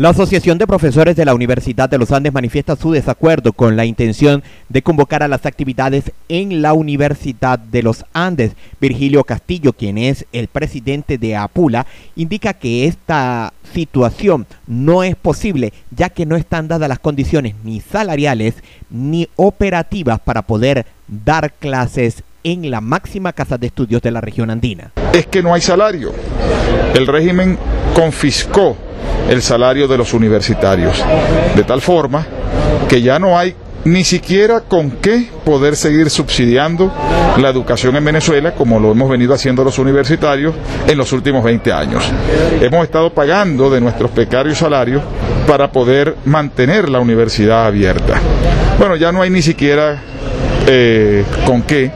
La 0.00 0.08
Asociación 0.08 0.56
de 0.56 0.66
Profesores 0.66 1.14
de 1.14 1.26
la 1.26 1.34
Universidad 1.34 1.86
de 1.86 1.98
los 1.98 2.10
Andes 2.10 2.32
manifiesta 2.32 2.74
su 2.74 2.90
desacuerdo 2.90 3.52
con 3.52 3.76
la 3.76 3.84
intención 3.84 4.42
de 4.70 4.80
convocar 4.80 5.22
a 5.22 5.28
las 5.28 5.44
actividades 5.44 6.10
en 6.30 6.62
la 6.62 6.72
Universidad 6.72 7.58
de 7.58 7.82
los 7.82 8.06
Andes. 8.14 8.52
Virgilio 8.80 9.24
Castillo, 9.24 9.74
quien 9.74 9.98
es 9.98 10.24
el 10.32 10.48
presidente 10.48 11.18
de 11.18 11.36
APULA, 11.36 11.86
indica 12.16 12.54
que 12.54 12.86
esta 12.86 13.52
situación 13.74 14.46
no 14.66 15.02
es 15.02 15.16
posible 15.16 15.74
ya 15.94 16.08
que 16.08 16.24
no 16.24 16.36
están 16.36 16.66
dadas 16.66 16.88
las 16.88 16.98
condiciones 16.98 17.54
ni 17.62 17.82
salariales 17.82 18.54
ni 18.88 19.28
operativas 19.36 20.18
para 20.18 20.40
poder 20.40 20.86
dar 21.08 21.52
clases 21.52 22.24
en 22.42 22.70
la 22.70 22.80
máxima 22.80 23.34
casa 23.34 23.58
de 23.58 23.66
estudios 23.66 24.00
de 24.00 24.12
la 24.12 24.22
región 24.22 24.48
andina. 24.48 24.92
Es 25.12 25.26
que 25.26 25.42
no 25.42 25.52
hay 25.52 25.60
salario. 25.60 26.14
El 26.94 27.06
régimen 27.06 27.58
confiscó 27.92 28.78
el 29.28 29.42
salario 29.42 29.86
de 29.86 29.98
los 29.98 30.12
universitarios, 30.12 31.02
de 31.54 31.64
tal 31.64 31.80
forma 31.80 32.26
que 32.88 33.02
ya 33.02 33.18
no 33.18 33.38
hay 33.38 33.54
ni 33.84 34.04
siquiera 34.04 34.60
con 34.60 34.90
qué 34.90 35.28
poder 35.44 35.74
seguir 35.74 36.10
subsidiando 36.10 36.92
la 37.38 37.48
educación 37.48 37.96
en 37.96 38.04
Venezuela 38.04 38.52
como 38.52 38.78
lo 38.78 38.92
hemos 38.92 39.08
venido 39.08 39.32
haciendo 39.32 39.64
los 39.64 39.78
universitarios 39.78 40.54
en 40.86 40.98
los 40.98 41.12
últimos 41.12 41.42
20 41.42 41.72
años. 41.72 42.04
Hemos 42.60 42.84
estado 42.84 43.10
pagando 43.10 43.70
de 43.70 43.80
nuestros 43.80 44.10
precarios 44.10 44.58
salarios 44.58 45.02
para 45.46 45.72
poder 45.72 46.16
mantener 46.24 46.88
la 46.88 47.00
universidad 47.00 47.66
abierta. 47.66 48.20
Bueno, 48.78 48.96
ya 48.96 49.12
no 49.12 49.22
hay 49.22 49.30
ni 49.30 49.42
siquiera 49.42 50.02
eh, 50.66 51.24
con 51.46 51.62
qué, 51.62 51.90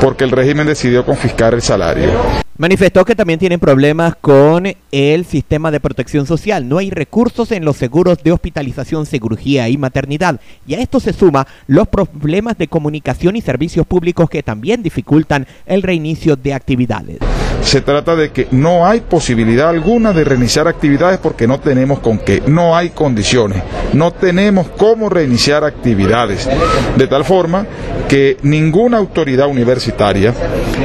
porque 0.00 0.24
el 0.24 0.30
régimen 0.30 0.66
decidió 0.66 1.04
confiscar 1.04 1.54
el 1.54 1.62
salario. 1.62 2.10
Manifestó 2.56 3.04
que 3.04 3.14
también 3.14 3.38
tienen 3.38 3.60
problemas 3.60 4.16
con 4.20 4.66
el 4.90 5.24
sistema 5.24 5.70
de 5.70 5.78
protección 5.78 6.26
social. 6.26 6.68
No 6.68 6.78
hay 6.78 6.90
recursos 6.90 7.52
en 7.52 7.64
los 7.64 7.76
seguros 7.76 8.22
de 8.22 8.32
hospitalización, 8.32 9.06
cirugía 9.06 9.68
y 9.68 9.78
maternidad. 9.78 10.40
Y 10.66 10.74
a 10.74 10.80
esto 10.80 10.98
se 10.98 11.12
suma 11.12 11.46
los 11.68 11.86
problemas 11.86 12.58
de 12.58 12.66
comunicación 12.66 13.36
y 13.36 13.40
servicios 13.40 13.86
públicos 13.86 14.28
que 14.28 14.42
también 14.42 14.82
dificultan 14.82 15.46
el 15.66 15.82
reinicio 15.82 16.34
de 16.34 16.54
actividades. 16.54 17.18
Se 17.62 17.80
trata 17.82 18.16
de 18.16 18.30
que 18.30 18.48
no 18.50 18.86
hay 18.86 19.00
posibilidad 19.00 19.68
alguna 19.68 20.12
de 20.12 20.24
reiniciar 20.24 20.68
actividades 20.68 21.18
porque 21.18 21.46
no 21.46 21.60
tenemos 21.60 21.98
con 21.98 22.18
qué, 22.18 22.42
no 22.46 22.76
hay 22.76 22.90
condiciones, 22.90 23.62
no 23.92 24.12
tenemos 24.12 24.68
cómo 24.76 25.08
reiniciar 25.08 25.64
actividades. 25.64 26.48
De 26.96 27.06
tal 27.06 27.24
forma 27.24 27.66
que 28.08 28.38
ninguna 28.42 28.96
autoridad 28.96 29.48
universitaria, 29.48 30.32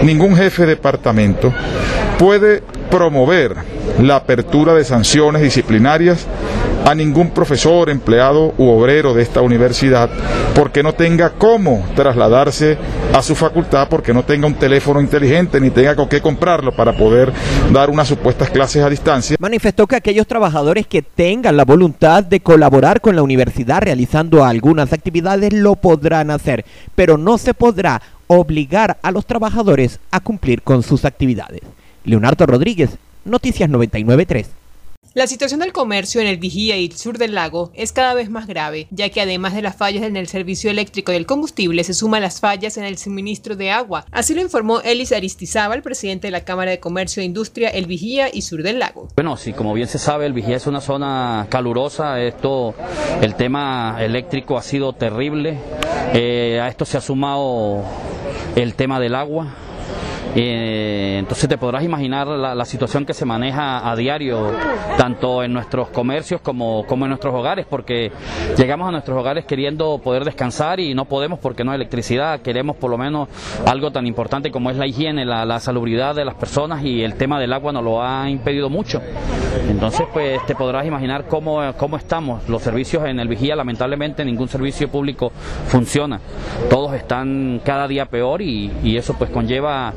ningún 0.03 0.35
jefe 0.35 0.63
de 0.63 0.69
departamento, 0.69 1.53
puede 2.19 2.63
promover 2.89 3.55
la 4.01 4.17
apertura 4.17 4.73
de 4.73 4.83
sanciones 4.83 5.41
disciplinarias 5.41 6.27
a 6.85 6.95
ningún 6.95 7.29
profesor, 7.31 7.89
empleado 7.89 8.53
u 8.57 8.69
obrero 8.69 9.13
de 9.13 9.23
esta 9.23 9.41
universidad 9.41 10.09
porque 10.53 10.83
no 10.83 10.93
tenga 10.93 11.31
cómo 11.31 11.85
trasladarse 11.95 12.77
a 13.13 13.21
su 13.21 13.35
facultad, 13.35 13.87
porque 13.89 14.13
no 14.13 14.23
tenga 14.23 14.47
un 14.47 14.53
teléfono 14.53 15.01
inteligente 15.01 15.59
ni 15.59 15.69
tenga 15.69 15.95
con 15.95 16.07
qué 16.07 16.21
comprarlo 16.21 16.71
para 16.71 16.93
poder 16.93 17.31
dar 17.71 17.89
unas 17.89 18.07
supuestas 18.07 18.49
clases 18.49 18.83
a 18.83 18.89
distancia. 18.89 19.35
Manifestó 19.39 19.87
que 19.87 19.95
aquellos 19.95 20.27
trabajadores 20.27 20.87
que 20.87 21.01
tengan 21.01 21.57
la 21.57 21.65
voluntad 21.65 22.23
de 22.23 22.39
colaborar 22.39 23.01
con 23.01 23.15
la 23.15 23.23
universidad 23.23 23.81
realizando 23.81 24.43
algunas 24.43 24.93
actividades 24.93 25.53
lo 25.53 25.75
podrán 25.75 26.31
hacer, 26.31 26.65
pero 26.95 27.17
no 27.17 27.37
se 27.37 27.53
podrá 27.53 28.01
obligar 28.27 28.97
a 29.01 29.11
los 29.11 29.25
trabajadores 29.25 29.99
a 30.11 30.19
cumplir 30.19 30.61
con 30.61 30.83
sus 30.83 31.05
actividades. 31.05 31.61
Leonardo 32.03 32.45
Rodríguez, 32.45 32.97
Noticias 33.25 33.69
993. 33.69 34.62
La 35.15 35.27
situación 35.27 35.59
del 35.59 35.73
comercio 35.73 36.21
en 36.21 36.25
el 36.25 36.37
Vigía 36.37 36.75
y 36.75 36.85
el 36.85 36.97
sur 36.97 37.19
del 37.19 37.35
lago 37.35 37.69
es 37.75 37.91
cada 37.91 38.15
vez 38.15 38.31
más 38.31 38.47
grave, 38.47 38.87
ya 38.89 39.09
que 39.09 39.21
además 39.21 39.53
de 39.53 39.61
las 39.61 39.75
fallas 39.75 40.01
en 40.01 40.17
el 40.17 40.27
servicio 40.27 40.71
eléctrico 40.71 41.13
y 41.13 41.15
el 41.15 41.27
combustible, 41.27 41.83
se 41.83 41.93
suman 41.93 42.23
las 42.23 42.39
fallas 42.39 42.77
en 42.77 42.83
el 42.83 42.97
suministro 42.97 43.55
de 43.55 43.69
agua. 43.69 44.07
Así 44.09 44.33
lo 44.33 44.41
informó 44.41 44.81
Elis 44.81 45.11
Aristizábal, 45.11 45.83
presidente 45.83 46.25
de 46.25 46.31
la 46.31 46.43
Cámara 46.43 46.71
de 46.71 46.79
Comercio 46.79 47.21
e 47.21 47.27
Industria 47.27 47.69
El 47.69 47.85
Vigía 47.85 48.27
y 48.33 48.41
Sur 48.41 48.63
del 48.63 48.79
Lago. 48.79 49.09
Bueno, 49.15 49.37
sí, 49.37 49.53
como 49.53 49.75
bien 49.75 49.87
se 49.87 49.99
sabe, 49.99 50.25
el 50.25 50.33
Vigía 50.33 50.55
es 50.57 50.65
una 50.65 50.81
zona 50.81 51.45
calurosa, 51.47 52.19
esto, 52.19 52.73
el 53.21 53.35
tema 53.35 53.97
eléctrico 53.99 54.57
ha 54.57 54.63
sido 54.63 54.93
terrible, 54.93 55.59
eh, 56.15 56.59
a 56.59 56.69
esto 56.69 56.85
se 56.85 56.97
ha 56.97 57.01
sumado 57.01 57.83
el 58.55 58.73
tema 58.73 58.99
del 58.99 59.13
agua, 59.13 59.53
eh, 60.35 61.17
entonces 61.19 61.47
te 61.47 61.57
podrás 61.57 61.83
imaginar 61.83 62.27
la, 62.27 62.65
situación 62.65 63.05
que 63.05 63.13
se 63.13 63.25
maneja 63.25 63.89
a 63.89 63.95
diario, 63.95 64.51
tanto 64.97 65.43
en 65.43 65.53
nuestros 65.53 65.89
comercios 65.89 66.41
como, 66.41 66.85
como 66.87 67.05
en 67.05 67.09
nuestros 67.09 67.35
hogares, 67.35 67.65
porque 67.69 68.11
llegamos 68.57 68.87
a 68.87 68.91
nuestros 68.91 69.17
hogares 69.17 69.45
queriendo 69.45 69.99
poder 69.99 70.25
descansar 70.25 70.79
y 70.79 70.93
no 70.95 71.05
podemos 71.05 71.39
porque 71.39 71.63
no 71.63 71.71
hay 71.71 71.75
electricidad, 71.75 72.41
queremos 72.41 72.77
por 72.77 72.89
lo 72.89 72.97
menos 72.97 73.27
algo 73.65 73.91
tan 73.91 74.07
importante 74.07 74.49
como 74.49 74.71
es 74.71 74.77
la 74.77 74.87
higiene, 74.87 75.25
la, 75.25 75.45
la 75.45 75.59
salubridad 75.59 76.15
de 76.15 76.25
las 76.25 76.35
personas 76.35 76.83
y 76.83 77.03
el 77.03 77.15
tema 77.15 77.39
del 77.39 77.53
agua 77.53 77.71
nos 77.71 77.83
lo 77.83 78.03
ha 78.03 78.29
impedido 78.29 78.69
mucho. 78.69 79.01
Entonces, 79.69 80.07
pues 80.11 80.45
te 80.45 80.55
podrás 80.55 80.85
imaginar 80.85 81.27
cómo, 81.27 81.61
cómo 81.77 81.97
estamos. 81.97 82.47
Los 82.49 82.61
servicios 82.61 83.05
en 83.05 83.19
el 83.19 83.27
Vigía, 83.27 83.55
lamentablemente, 83.55 84.25
ningún 84.25 84.47
servicio 84.47 84.89
público 84.89 85.31
funciona. 85.67 86.19
Todos 86.93 87.01
están 87.01 87.59
cada 87.65 87.87
día 87.87 88.05
peor 88.05 88.43
y, 88.43 88.71
y 88.83 88.97
eso 88.97 89.15
pues 89.15 89.31
conlleva 89.31 89.93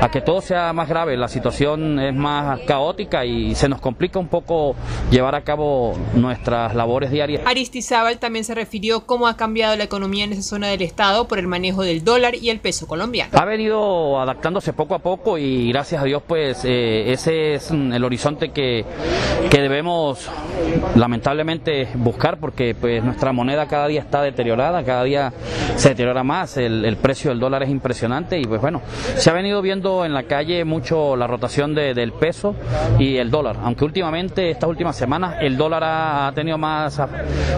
a 0.00 0.10
que 0.10 0.20
todo 0.20 0.40
sea 0.40 0.72
más 0.72 0.88
grave, 0.88 1.16
la 1.16 1.28
situación 1.28 1.98
es 1.98 2.14
más 2.14 2.60
caótica 2.60 3.24
y 3.24 3.54
se 3.54 3.68
nos 3.68 3.80
complica 3.80 4.18
un 4.18 4.28
poco 4.28 4.74
llevar 5.10 5.34
a 5.34 5.42
cabo 5.42 5.94
nuestras 6.14 6.74
labores 6.74 7.10
diarias. 7.10 7.42
Aristizábal 7.44 8.18
también 8.18 8.44
se 8.44 8.54
refirió 8.54 9.04
cómo 9.06 9.26
ha 9.26 9.36
cambiado 9.36 9.76
la 9.76 9.84
economía 9.84 10.24
en 10.24 10.32
esa 10.32 10.42
zona 10.42 10.68
del 10.68 10.82
estado 10.82 11.28
por 11.28 11.38
el 11.38 11.46
manejo 11.46 11.82
del 11.82 12.04
dólar 12.04 12.34
y 12.34 12.50
el 12.50 12.60
peso 12.60 12.86
colombiano. 12.86 13.30
Ha 13.38 13.44
venido 13.44 14.20
adaptándose 14.20 14.72
poco 14.72 14.94
a 14.94 15.00
poco 15.00 15.36
y 15.36 15.70
gracias 15.70 16.00
a 16.00 16.04
Dios 16.04 16.22
pues 16.26 16.64
eh, 16.64 17.12
ese 17.12 17.54
es 17.54 17.70
el 17.70 18.04
horizonte 18.04 18.50
que, 18.52 18.84
que 19.50 19.60
debemos 19.60 20.28
lamentablemente 20.94 21.88
buscar 21.94 22.38
porque 22.38 22.74
pues 22.74 23.02
nuestra 23.02 23.32
moneda 23.32 23.66
cada 23.66 23.88
día 23.88 24.00
está 24.00 24.22
deteriorada, 24.22 24.84
cada 24.84 25.04
día 25.04 25.32
se 25.76 25.90
deteriora 25.90 26.22
más, 26.22 26.37
el, 26.56 26.84
el 26.84 26.96
precio 26.96 27.30
del 27.30 27.40
dólar 27.40 27.62
es 27.62 27.70
impresionante 27.70 28.38
y 28.38 28.44
pues 28.44 28.60
bueno, 28.60 28.82
se 29.16 29.30
ha 29.30 29.32
venido 29.32 29.60
viendo 29.62 30.04
en 30.04 30.14
la 30.14 30.24
calle 30.24 30.64
mucho 30.64 31.16
la 31.16 31.26
rotación 31.26 31.74
de, 31.74 31.94
del 31.94 32.12
peso 32.12 32.54
y 32.98 33.16
el 33.16 33.30
dólar, 33.30 33.56
aunque 33.62 33.84
últimamente, 33.84 34.50
estas 34.50 34.68
últimas 34.68 34.96
semanas, 34.96 35.36
el 35.40 35.56
dólar 35.56 35.82
ha, 35.84 36.32
tenido 36.34 36.58
más, 36.58 37.00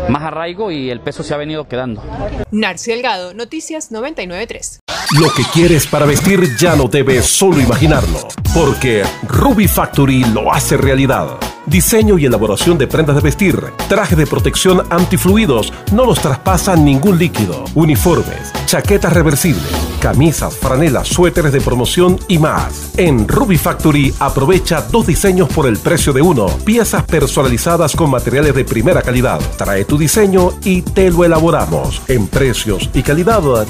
más 0.08 0.22
arraigo 0.22 0.70
y 0.70 0.90
el 0.90 1.00
peso 1.00 1.22
se 1.22 1.34
ha 1.34 1.37
venido 1.37 1.68
quedando. 1.68 2.02
Narci 2.50 2.90
Delgado, 2.92 3.34
Noticias 3.34 3.90
993. 3.90 4.80
Lo 5.20 5.32
que 5.32 5.42
quieres 5.52 5.87
para 5.87 6.06
vestir 6.06 6.56
ya 6.56 6.76
no 6.76 6.84
debes 6.84 7.26
solo 7.26 7.60
imaginarlo, 7.60 8.28
porque 8.54 9.02
Ruby 9.26 9.66
Factory 9.66 10.25
lo 10.32 10.52
hace 10.52 10.76
realidad. 10.76 11.38
Diseño 11.67 12.19
y 12.19 12.25
elaboración 12.25 12.79
de 12.79 12.87
prendas 12.87 13.17
de 13.17 13.23
vestir, 13.23 13.57
traje 13.88 14.17
de 14.17 14.26
protección 14.26 14.83
antifluidos, 14.90 15.73
no 15.93 16.05
los 16.05 16.21
traspasan 16.21 16.85
ningún 16.85 17.19
líquido, 17.19 17.64
uniformes, 17.75 18.52
chaquetas 18.64 19.12
reversibles, 19.12 19.71
camisas, 20.00 20.57
franelas, 20.57 21.07
suéteres 21.07 21.52
de 21.52 21.61
promoción 21.61 22.19
y 22.26 22.38
más. 22.38 22.90
En 22.97 23.28
Ruby 23.28 23.57
Factory 23.57 24.12
aprovecha 24.19 24.83
dos 24.83 25.07
diseños 25.07 25.49
por 25.50 25.66
el 25.66 25.78
precio 25.78 26.12
de 26.12 26.23
uno, 26.23 26.49
piezas 26.64 27.04
personalizadas 27.04 27.95
con 27.95 28.11
materiales 28.11 28.54
de 28.54 28.64
primera 28.64 29.02
calidad. 29.02 29.38
Trae 29.57 29.85
tu 29.85 29.97
diseño 29.97 30.52
y 30.64 30.83
te 30.83 31.11
lo 31.11 31.25
elaboramos. 31.25 32.02
En 32.09 32.26
precios 32.26 32.90
y 32.92 33.02
calidad 33.02 33.21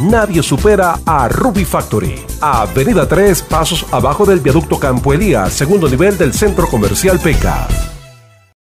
nadie 0.00 0.42
supera 0.42 1.00
a 1.04 1.28
Ruby 1.28 1.64
Factory. 1.64 2.14
Avenida 2.40 3.06
3, 3.06 3.42
pasos 3.42 3.84
abajo 3.90 4.25
del 4.25 4.40
viaducto 4.40 4.78
Campo 4.78 5.12
Elías, 5.12 5.52
segundo 5.52 5.88
nivel 5.88 6.16
del 6.16 6.32
centro 6.32 6.66
comercial 6.68 7.18
Peca. 7.18 7.89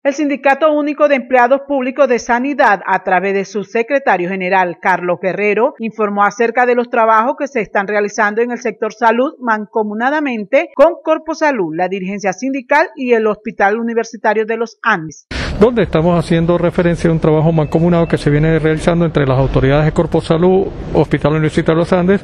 El 0.05 0.15
Sindicato 0.15 0.73
Único 0.73 1.07
de 1.07 1.15
Empleados 1.15 1.61
Públicos 1.69 2.09
de 2.09 2.19
Sanidad, 2.19 2.81
a 2.87 3.05
través 3.05 3.35
de 3.35 3.45
su 3.45 3.63
secretario 3.63 4.29
general 4.29 4.81
Carlos 4.81 5.21
Guerrero, 5.23 5.77
informó 5.79 6.25
acerca 6.25 6.67
de 6.67 6.75
los 6.75 6.91
trabajos 6.91 7.37
que 7.39 7.47
se 7.47 7.61
están 7.61 7.87
realizando 7.87 8.43
en 8.43 8.51
el 8.51 8.59
sector 8.59 8.93
salud 8.93 9.35
mancomunadamente 9.39 10.71
con 10.75 10.95
Corpo 11.05 11.37
Salud, 11.37 11.73
la 11.77 11.87
dirigencia 11.87 12.33
sindical 12.33 12.89
y 12.97 13.13
el 13.13 13.29
Hospital 13.29 13.79
Universitario 13.79 14.45
de 14.45 14.57
los 14.57 14.81
Andes 14.83 15.29
donde 15.61 15.83
estamos 15.83 16.19
haciendo 16.19 16.59
referencia 16.59 17.11
a 17.11 17.13
un 17.13 17.21
trabajo 17.21 17.53
mancomunado 17.53 18.07
que 18.07 18.19
se 18.19 18.31
viene 18.31 18.59
realizando 18.59 19.05
entre 19.05 19.27
las 19.27 19.39
autoridades 19.39 19.85
de 19.87 19.93
Corpo 19.93 20.21
Salud, 20.21 20.67
Hospital 20.95 21.33
Universitario 21.33 21.77
de 21.77 21.81
los 21.81 21.93
Andes 21.93 22.21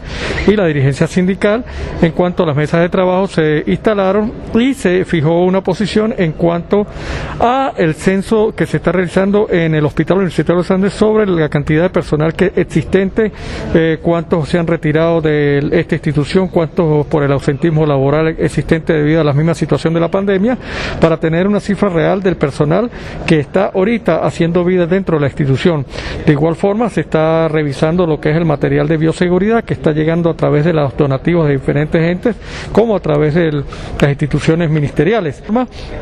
y 0.47 0.57
la 0.57 0.67
dirigencia 0.67 1.07
sindical. 1.07 1.65
En 2.03 2.13
cuanto 2.13 2.43
a 2.43 2.47
las 2.47 2.57
mesas 2.57 2.81
de 2.81 2.89
trabajo 2.89 3.27
se 3.27 3.65
instalaron 3.67 4.33
y 4.55 4.75
se 4.75 5.05
fijó 5.05 5.45
una 5.45 5.63
posición 5.63 6.15
en 6.17 6.33
cuanto 6.33 6.87
a 7.41 7.73
el 7.77 7.95
censo 7.95 8.55
que 8.55 8.67
se 8.67 8.79
está 8.79 8.93
realizando 8.93 9.49
en 9.51 9.75
el 9.75 9.85
Hospital 9.85 10.19
Universitario 10.19 10.57
de 10.57 10.63
los 10.63 10.71
Andes 10.71 10.93
sobre 10.93 11.27
la 11.27 11.49
cantidad 11.49 11.83
de 11.85 11.91
personal 11.91 12.35
que 12.35 12.53
existente, 12.57 13.33
eh, 13.75 13.99
cuántos 14.03 14.49
se 14.49 14.59
han 14.59 14.67
retirado 14.67 15.21
de 15.21 15.69
esta 15.73 15.95
institución, 15.95 16.49
cuántos 16.49 17.07
por 17.07 17.23
el 17.23 17.33
ausentismo 17.33 17.87
laboral 17.87 18.29
existente 18.39 18.93
debido 18.93 19.21
a 19.21 19.25
la 19.25 19.33
misma 19.33 19.55
situación 19.55 19.95
de 19.95 20.01
la 20.01 20.11
pandemia, 20.11 20.57
para 21.01 21.19
tener 21.19 21.47
una 21.47 21.61
cifra 21.61 21.89
real 21.89 22.23
del 22.23 22.37
personal 22.37 22.91
que 23.27 23.41
está 23.41 23.67
ahorita 23.75 24.25
haciendo 24.25 24.65
vida 24.65 24.87
dentro 24.87 25.17
de 25.17 25.21
la 25.21 25.27
institución. 25.27 25.85
De 26.25 26.33
igual 26.33 26.57
forma, 26.57 26.89
se 26.89 27.03
está 27.03 27.49
revisando 27.49 28.07
lo 28.07 28.21
que 28.21 28.31
es 28.31 28.37
el 28.37 28.45
material 28.45 28.89
de 28.89 28.97
bioseguridad 28.97 29.65
que 29.65 29.75
está 29.75 29.93
llegando 29.93 30.31
a 30.31 30.35
través 30.35 30.65
de 30.65 30.73
los 30.73 30.97
donativos 30.97 31.47
de 31.47 31.55
diferentes 31.55 32.03
entes, 32.03 32.37
como 32.73 32.97
a 32.97 33.01
través 33.01 33.35
de 33.35 33.53
las 33.53 34.09
instituciones 34.09 34.71
ministeriales. 34.71 35.43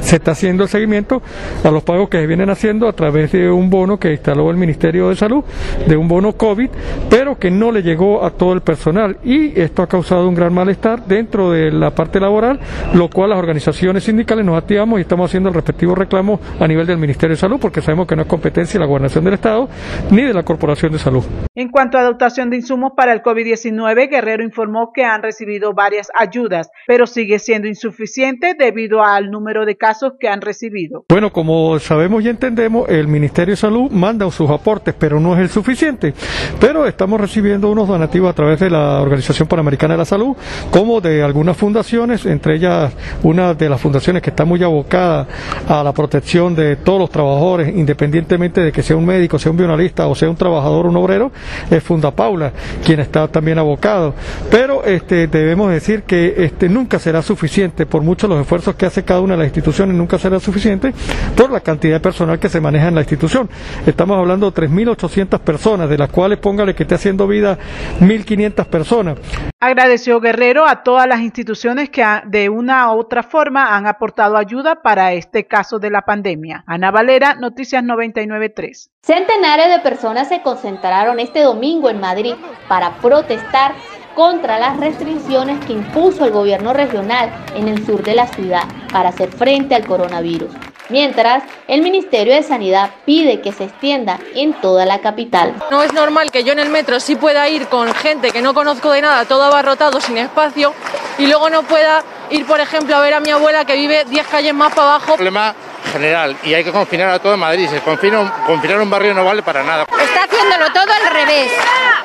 Se 0.01 0.17
está 0.17 0.33
haciendo 0.33 0.65
el 0.65 0.69
seguimiento 0.69 1.23
a 1.65 1.71
los 1.71 1.83
pagos 1.83 2.09
que 2.09 2.19
se 2.19 2.27
vienen 2.27 2.51
haciendo 2.51 2.89
a 2.89 2.93
través 2.93 3.33
de 3.33 3.51
un 3.51 3.71
bono 3.71 3.99
que 3.99 4.13
instaló 4.13 4.51
el 4.51 4.57
Ministerio 4.57 5.09
de 5.09 5.17
Salud, 5.17 5.45
de 5.87 5.97
un 5.97 6.09
bono 6.09 6.33
COVID, 6.33 6.71
pero 7.11 7.39
que 7.39 7.51
no 7.51 7.73
le 7.73 7.83
llegó 7.83 8.25
a 8.25 8.31
todo 8.31 8.53
el 8.53 8.61
personal. 8.61 9.19
Y 9.25 9.59
esto 9.59 9.83
ha 9.83 9.87
causado 9.87 10.29
un 10.29 10.35
gran 10.35 10.53
malestar 10.53 11.05
dentro 11.07 11.51
de 11.51 11.71
la 11.71 11.91
parte 11.91 12.21
laboral, 12.21 12.61
lo 12.95 13.09
cual 13.09 13.31
las 13.31 13.39
organizaciones 13.39 14.05
sindicales 14.05 14.45
nos 14.45 14.59
activamos 14.59 14.99
y 14.99 15.03
estamos 15.03 15.31
haciendo 15.31 15.49
el 15.49 15.55
respectivo 15.55 15.95
reclamo 15.95 16.41
a 16.61 16.67
nivel 16.67 16.87
del 16.87 16.99
Ministerio 16.99 17.06
Ministerio 17.07 17.37
de 17.37 17.41
Salud, 17.41 17.59
porque 17.61 17.81
sabemos 17.81 18.07
que 18.07 18.17
no 18.17 18.23
es 18.23 18.29
competencia 18.29 18.75
de 18.75 18.81
la 18.81 18.87
gobernación 18.87 19.25
del 19.25 19.35
Estado 19.35 19.69
ni 20.11 20.23
de 20.23 20.35
la 20.35 20.43
Corporación 20.43 20.91
de 20.93 20.99
Salud. 20.99 21.25
En 21.55 21.69
cuanto 21.69 21.99
a 21.99 22.03
dotación 22.03 22.51
de 22.51 22.57
insumos 22.57 22.93
para 22.97 23.13
el 23.13 23.23
COVID-19, 23.23 24.11
Guerrero 24.11 24.43
informó 24.43 24.91
que 24.93 25.05
han 25.05 25.23
recibido 25.23 25.73
varias 25.73 26.09
ayudas, 26.19 26.69
pero 26.87 27.07
sigue 27.07 27.39
siendo 27.39 27.69
insuficiente 27.69 28.55
debido 28.59 29.05
al 29.05 29.31
número 29.31 29.65
de 29.65 29.77
casos 29.77 30.15
que 30.19 30.29
han 30.29 30.41
recibido. 30.41 31.05
Bueno, 31.09 31.33
como 31.33 31.79
sabemos 31.79 32.25
y 32.25 32.29
entendemos, 32.29 32.89
el 32.89 33.07
Ministerio 33.07 33.53
de 33.53 33.57
Salud 33.57 33.91
manda 33.91 34.29
sus 34.31 34.51
aportes, 34.51 34.95
pero 34.99 35.21
no 35.21 35.35
es 35.35 35.41
el 35.41 35.49
suficiente. 35.49 36.13
Pero 36.61 36.87
estamos 36.87 37.21
recibiendo 37.21 37.71
unos 37.71 37.87
donativos 37.87 38.31
a 38.31 38.35
través 38.35 38.59
de 38.59 38.69
la 38.69 39.01
Organización 39.01 39.47
Panamericana 39.47 39.95
de 39.95 39.99
la 39.99 40.05
Salud, 40.05 40.37
como 40.71 41.01
de 41.01 41.23
algunas 41.23 41.57
fundaciones, 41.57 42.27
entre 42.27 42.57
ellas 42.57 42.93
una 43.23 43.55
de 43.55 43.69
las 43.69 43.81
fundaciones 43.81 44.23
que 44.23 44.31
está 44.31 44.45
muy 44.45 44.63
abocada 44.63 45.27
a 45.69 45.83
la 45.83 45.93
protección 45.93 46.55
de 46.55 46.77
todos 46.77 46.96
los 47.01 47.11
trabajadores, 47.11 47.75
independientemente 47.75 48.61
de 48.61 48.73
que 48.73 48.83
sea 48.83 48.97
un 48.97 49.07
médico, 49.07 49.39
sea 49.39 49.51
un 49.51 49.59
bionalista 49.59 50.07
o 50.07 50.15
sea 50.15 50.29
un 50.29 50.37
trabajador, 50.37 50.87
un 50.87 50.97
obrero, 50.97 51.33
es 51.71 51.83
Funda 51.83 52.11
Paula, 52.11 52.53
quien 52.85 53.01
está 53.01 53.29
también 53.29 53.59
abocado. 53.59 54.15
Pero 54.51 54.85
este, 54.85 55.27
debemos 55.27 55.71
decir 55.71 56.03
que 56.03 56.35
este, 56.39 56.69
nunca 56.69 56.99
será 56.99 57.23
suficiente, 57.23 57.87
por 57.87 58.03
muchos 58.03 58.29
los 58.29 58.41
esfuerzos 58.41 58.75
que 58.75 58.87
hace 58.87 59.05
cada 59.05 59.21
una 59.21 59.35
de 59.35 59.39
las 59.39 59.47
instituciones, 59.47 59.97
nunca 59.97 60.19
será 60.19 60.41
suficiente 60.41 60.93
por 61.37 61.51
la 61.51 61.61
cantidad 61.61 61.95
de 61.95 62.01
personal 62.01 62.39
que 62.39 62.49
se 62.49 62.61
maneja 62.61 62.89
en 62.89 62.95
la 62.95 63.01
institución. 63.01 63.49
Estamos 63.87 64.19
hablando 64.19 64.51
de 64.51 64.69
3.800 64.69 65.39
personas, 65.41 65.89
de 65.89 65.99
las 65.99 66.11
cuales 66.11 66.39
póngale 66.39 66.75
que 66.75 66.83
esté 66.83 66.95
haciendo 66.95 67.27
vida 67.27 67.59
1.500 68.01 68.67
personas. 68.67 69.19
Agradeció 69.61 70.21
Guerrero 70.21 70.67
a 70.67 70.83
todas 70.83 71.07
las 71.07 71.21
instituciones 71.21 71.91
que 71.91 72.05
de 72.27 72.49
una 72.49 72.93
u 72.93 73.01
otra 73.01 73.23
forma 73.23 73.77
han 73.77 73.87
aportado 73.87 74.37
ayuda 74.37 74.83
para 74.83 75.13
este 75.15 75.47
caso 75.47 75.79
de 75.79 75.91
la 75.91 76.03
pandemia. 76.03 76.65
Ana 76.67 76.86
Ana 76.87 76.93
Valera, 76.93 77.35
Noticias 77.35 77.83
993. 77.83 78.91
Centenares 79.03 79.71
de 79.71 79.81
personas 79.81 80.29
se 80.29 80.41
concentraron 80.43 81.19
este 81.19 81.41
domingo 81.43 81.91
en 81.91 81.99
Madrid 81.99 82.35
para 82.69 82.99
protestar 82.99 83.75
contra 84.15 84.61
las 84.61 84.79
restricciones 84.79 85.59
que 85.65 85.73
impuso 85.73 86.25
el 86.25 86.31
gobierno 86.31 86.73
regional 86.73 87.29
en 87.57 87.67
el 87.67 87.85
sur 87.85 88.05
de 88.05 88.15
la 88.15 88.29
ciudad 88.29 88.63
para 88.93 89.09
hacer 89.09 89.31
frente 89.33 89.75
al 89.75 89.85
coronavirus. 89.85 90.53
Mientras, 90.89 91.43
el 91.67 91.83
Ministerio 91.83 92.35
de 92.35 92.45
Sanidad 92.45 92.91
pide 93.05 93.41
que 93.41 93.51
se 93.51 93.65
extienda 93.65 94.21
en 94.37 94.53
toda 94.53 94.87
la 94.87 95.01
capital. 95.01 95.55
No 95.73 95.83
es 95.83 95.93
normal 95.93 96.31
que 96.31 96.45
yo 96.45 96.53
en 96.53 96.61
el 96.61 96.69
metro 96.69 97.01
sí 97.01 97.17
pueda 97.17 97.49
ir 97.49 97.67
con 97.67 97.93
gente 97.95 98.31
que 98.31 98.43
no 98.43 98.55
conozco 98.55 98.93
de 98.93 99.03
nada, 99.03 99.25
todo 99.25 99.43
abarrotado, 99.43 100.01
sin 100.01 100.19
espacio, 100.19 100.73
y 101.19 101.27
luego 101.27 101.51
no 101.51 101.65
pueda 101.65 102.05
ir, 102.31 102.47
por 102.47 102.61
ejemplo, 102.61 102.95
a 102.95 103.01
ver 103.01 103.15
a 103.15 103.21
mi 103.21 103.31
abuela 103.31 103.65
que 103.65 103.75
vive 103.75 104.05
10 104.05 104.27
calles 104.29 104.55
más 104.55 104.73
para 104.73 104.95
abajo. 104.95 105.15
Problema 105.15 105.53
general 105.87 106.37
y 106.45 106.55
hay 106.55 106.65
que 106.65 106.73
confinar 106.73 107.11
a 107.11 107.19
todo 107.19 107.37
Madrid. 107.37 107.69
Si 107.73 107.79
confina, 107.81 108.45
confinar 108.47 108.81
un 108.81 108.91
barrio 108.91 109.15
no 109.15 109.25
vale 109.25 109.43
para 109.43 109.63
nada. 109.63 109.87
Está 110.01 110.25
haciéndolo 110.25 110.73
todo 110.73 110.93
al 110.93 111.13
revés. 111.13 111.53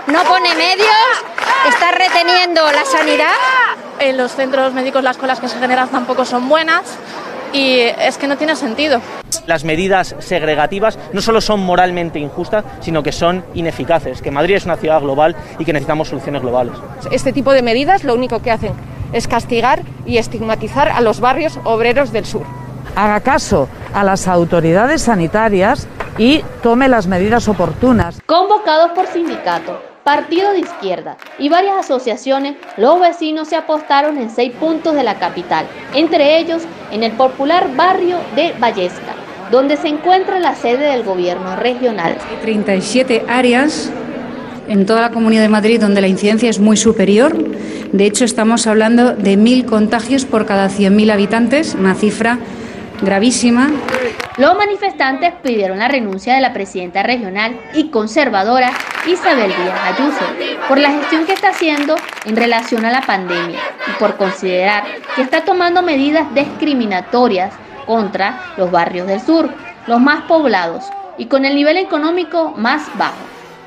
No 0.08 0.24
pone 0.24 0.54
medios, 0.56 1.26
está 1.68 1.92
reteniendo 1.92 2.62
la 2.72 2.86
sanidad. 2.86 3.34
En 4.00 4.18
los 4.18 4.32
centros 4.32 4.74
médicos 4.74 5.04
las 5.04 5.18
colas 5.18 5.40
que 5.40 5.48
se 5.48 5.60
generan 5.60 5.90
tampoco 5.90 6.26
son 6.26 6.50
buenas 6.50 6.98
y 7.54 7.80
es 7.80 8.18
que 8.18 8.28
no 8.28 8.38
tiene 8.38 8.56
sentido. 8.56 9.02
Las 9.48 9.64
medidas 9.64 10.16
segregativas 10.20 10.98
no 11.14 11.22
solo 11.22 11.42
son 11.42 11.60
moralmente 11.62 12.20
injustas, 12.20 12.64
sino 12.80 13.04
que 13.04 13.12
son 13.12 13.44
ineficaces, 13.54 14.22
que 14.22 14.32
Madrid 14.32 14.56
es 14.56 14.66
una 14.66 14.78
ciudad 14.78 15.02
global 15.02 15.36
y 15.58 15.66
que 15.66 15.74
necesitamos 15.74 16.10
soluciones 16.10 16.42
globales. 16.42 16.74
Este 17.12 17.34
tipo 17.34 17.52
de 17.52 17.62
medidas 17.62 18.04
lo 18.04 18.14
único 18.14 18.42
que 18.42 18.52
hacen 18.52 18.74
es 19.14 19.28
castigar 19.28 19.82
y 20.06 20.18
estigmatizar 20.18 20.90
a 20.90 21.02
los 21.02 21.20
barrios 21.20 21.60
obreros 21.64 22.12
del 22.12 22.26
sur. 22.26 22.44
Haga 22.96 23.22
caso 23.22 23.70
a 23.94 24.04
las 24.04 24.28
autoridades 24.28 25.04
sanitarias 25.04 25.88
y 26.18 26.44
tome 26.62 26.90
las 26.90 27.08
medidas 27.08 27.48
oportunas. 27.48 28.20
Convocados 28.26 28.92
por 28.92 29.08
sindicatos, 29.08 29.78
partido 30.04 30.52
de 30.52 30.60
izquierda 30.60 31.18
y 31.40 31.50
varias 31.50 31.78
asociaciones, 31.78 32.56
los 32.78 33.00
vecinos 33.00 33.48
se 33.48 33.56
apostaron 33.56 34.18
en 34.18 34.30
seis 34.30 34.52
puntos 34.60 34.96
de 34.96 35.04
la 35.04 35.20
capital, 35.20 35.66
entre 35.94 36.40
ellos 36.40 36.64
en 36.92 37.04
el 37.04 37.14
popular 37.14 37.70
barrio 37.76 38.18
de 38.36 38.54
Vallesca, 38.60 39.16
donde 39.52 39.78
se 39.78 39.88
encuentra 39.88 40.40
la 40.40 40.56
sede 40.56 40.92
del 40.92 41.04
gobierno 41.04 41.56
regional. 41.56 42.18
37 42.42 43.26
áreas 43.28 43.90
en 44.68 44.86
toda 44.86 45.02
la 45.02 45.12
Comunidad 45.12 45.42
de 45.42 45.50
Madrid 45.50 45.80
donde 45.80 46.02
la 46.02 46.08
incidencia 46.08 46.50
es 46.50 46.60
muy 46.60 46.78
superior. 46.78 47.36
De 47.92 48.06
hecho, 48.06 48.24
estamos 48.24 48.68
hablando 48.68 49.14
de 49.16 49.36
mil 49.36 49.66
contagios 49.66 50.26
por 50.26 50.46
cada 50.46 50.70
100.000 50.70 51.12
habitantes, 51.12 51.76
una 51.76 51.94
cifra 51.94 52.40
gravísima. 53.02 53.70
Los 54.38 54.56
manifestantes 54.56 55.34
pidieron 55.44 55.80
la 55.80 55.88
renuncia 55.88 56.36
de 56.36 56.42
la 56.42 56.54
presidenta 56.54 57.04
regional 57.04 57.60
y 57.74 57.90
conservadora 57.90 58.72
Isabel 59.06 59.48
Díaz 59.50 59.80
Ayuso 59.84 60.26
por 60.68 60.78
la 60.78 60.92
gestión 60.92 61.26
que 61.26 61.34
está 61.34 61.50
haciendo 61.50 61.96
en 62.26 62.36
relación 62.36 62.86
a 62.86 62.92
la 62.92 63.02
pandemia 63.02 63.60
y 63.88 64.00
por 64.00 64.16
considerar 64.18 64.84
que 65.16 65.22
está 65.22 65.44
tomando 65.44 65.82
medidas 65.82 66.34
discriminatorias 66.34 67.54
contra 67.86 68.54
los 68.58 68.72
barrios 68.72 69.08
del 69.08 69.20
sur, 69.20 69.50
los 69.88 70.00
más 70.00 70.24
poblados 70.24 70.86
y 71.18 71.26
con 71.26 71.46
el 71.46 71.56
nivel 71.56 71.78
económico 71.78 72.54
más 72.56 72.84
bajo. 72.98 73.18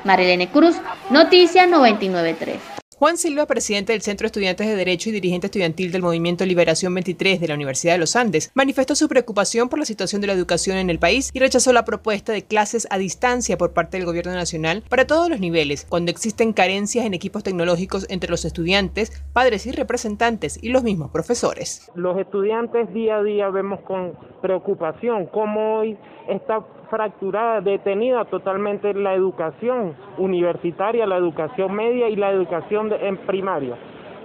Marilene 0.03 0.49
Cruz, 0.49 0.77
Noticias 1.09 1.67
993. 1.67 2.74
Juan 2.97 3.17
Silva, 3.17 3.45
presidente 3.45 3.91
del 3.91 4.01
Centro 4.01 4.23
de 4.23 4.27
Estudiantes 4.27 4.67
de 4.67 4.75
Derecho 4.77 5.09
y 5.09 5.11
dirigente 5.11 5.47
estudiantil 5.47 5.91
del 5.91 6.01
Movimiento 6.01 6.45
Liberación 6.45 6.93
23 6.93 7.41
de 7.41 7.47
la 7.49 7.55
Universidad 7.55 7.95
de 7.95 7.99
los 7.99 8.15
Andes, 8.15 8.53
manifestó 8.55 8.95
su 8.95 9.09
preocupación 9.09 9.67
por 9.67 9.79
la 9.79 9.85
situación 9.85 10.21
de 10.21 10.27
la 10.27 10.33
educación 10.33 10.77
en 10.77 10.89
el 10.89 10.97
país 10.97 11.29
y 11.33 11.39
rechazó 11.39 11.73
la 11.73 11.83
propuesta 11.83 12.31
de 12.31 12.45
clases 12.45 12.87
a 12.89 12.97
distancia 12.97 13.57
por 13.57 13.73
parte 13.73 13.97
del 13.97 14.05
Gobierno 14.05 14.31
Nacional 14.31 14.81
para 14.87 15.05
todos 15.05 15.27
los 15.27 15.41
niveles, 15.41 15.85
cuando 15.89 16.09
existen 16.09 16.53
carencias 16.53 17.05
en 17.05 17.13
equipos 17.13 17.43
tecnológicos 17.43 18.07
entre 18.09 18.29
los 18.29 18.45
estudiantes, 18.45 19.11
padres 19.33 19.65
y 19.65 19.73
representantes 19.73 20.57
y 20.63 20.69
los 20.69 20.83
mismos 20.83 21.11
profesores. 21.11 21.91
Los 21.95 22.17
estudiantes 22.17 22.93
día 22.93 23.17
a 23.17 23.23
día 23.23 23.49
vemos 23.49 23.81
con 23.81 24.13
preocupación 24.41 25.25
cómo 25.25 25.79
hoy 25.79 25.97
está 26.29 26.65
fracturada, 26.85 27.61
detenida 27.61 28.25
totalmente 28.25 28.93
la 28.93 29.13
educación 29.13 29.95
universitaria, 30.17 31.05
la 31.05 31.17
educación 31.17 31.73
media 31.73 32.09
y 32.09 32.15
la 32.15 32.31
educación 32.31 32.91
en 32.99 33.17
primaria. 33.17 33.75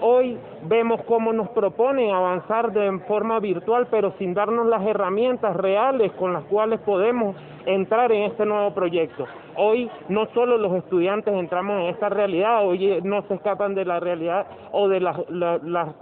Hoy 0.02 0.38
vemos 0.62 1.02
cómo 1.02 1.32
nos 1.32 1.50
proponen 1.50 2.14
avanzar 2.14 2.72
de 2.72 2.98
forma 3.00 3.38
virtual, 3.38 3.86
pero 3.90 4.12
sin 4.18 4.32
darnos 4.32 4.66
las 4.66 4.86
herramientas 4.86 5.54
reales 5.56 6.12
con 6.12 6.32
las 6.32 6.44
cuales 6.44 6.80
podemos 6.80 7.36
entrar 7.66 8.12
en 8.12 8.24
este 8.24 8.46
nuevo 8.46 8.72
proyecto. 8.72 9.26
Hoy 9.56 9.90
no 10.08 10.26
solo 10.32 10.56
los 10.58 10.74
estudiantes 10.76 11.34
entramos 11.34 11.80
en 11.80 11.86
esta 11.88 12.08
realidad, 12.08 12.64
hoy 12.64 13.00
no 13.02 13.22
se 13.22 13.34
escapan 13.34 13.74
de 13.74 13.84
la 13.84 14.00
realidad 14.00 14.46
o 14.72 14.88
de 14.88 15.00
las, 15.00 15.16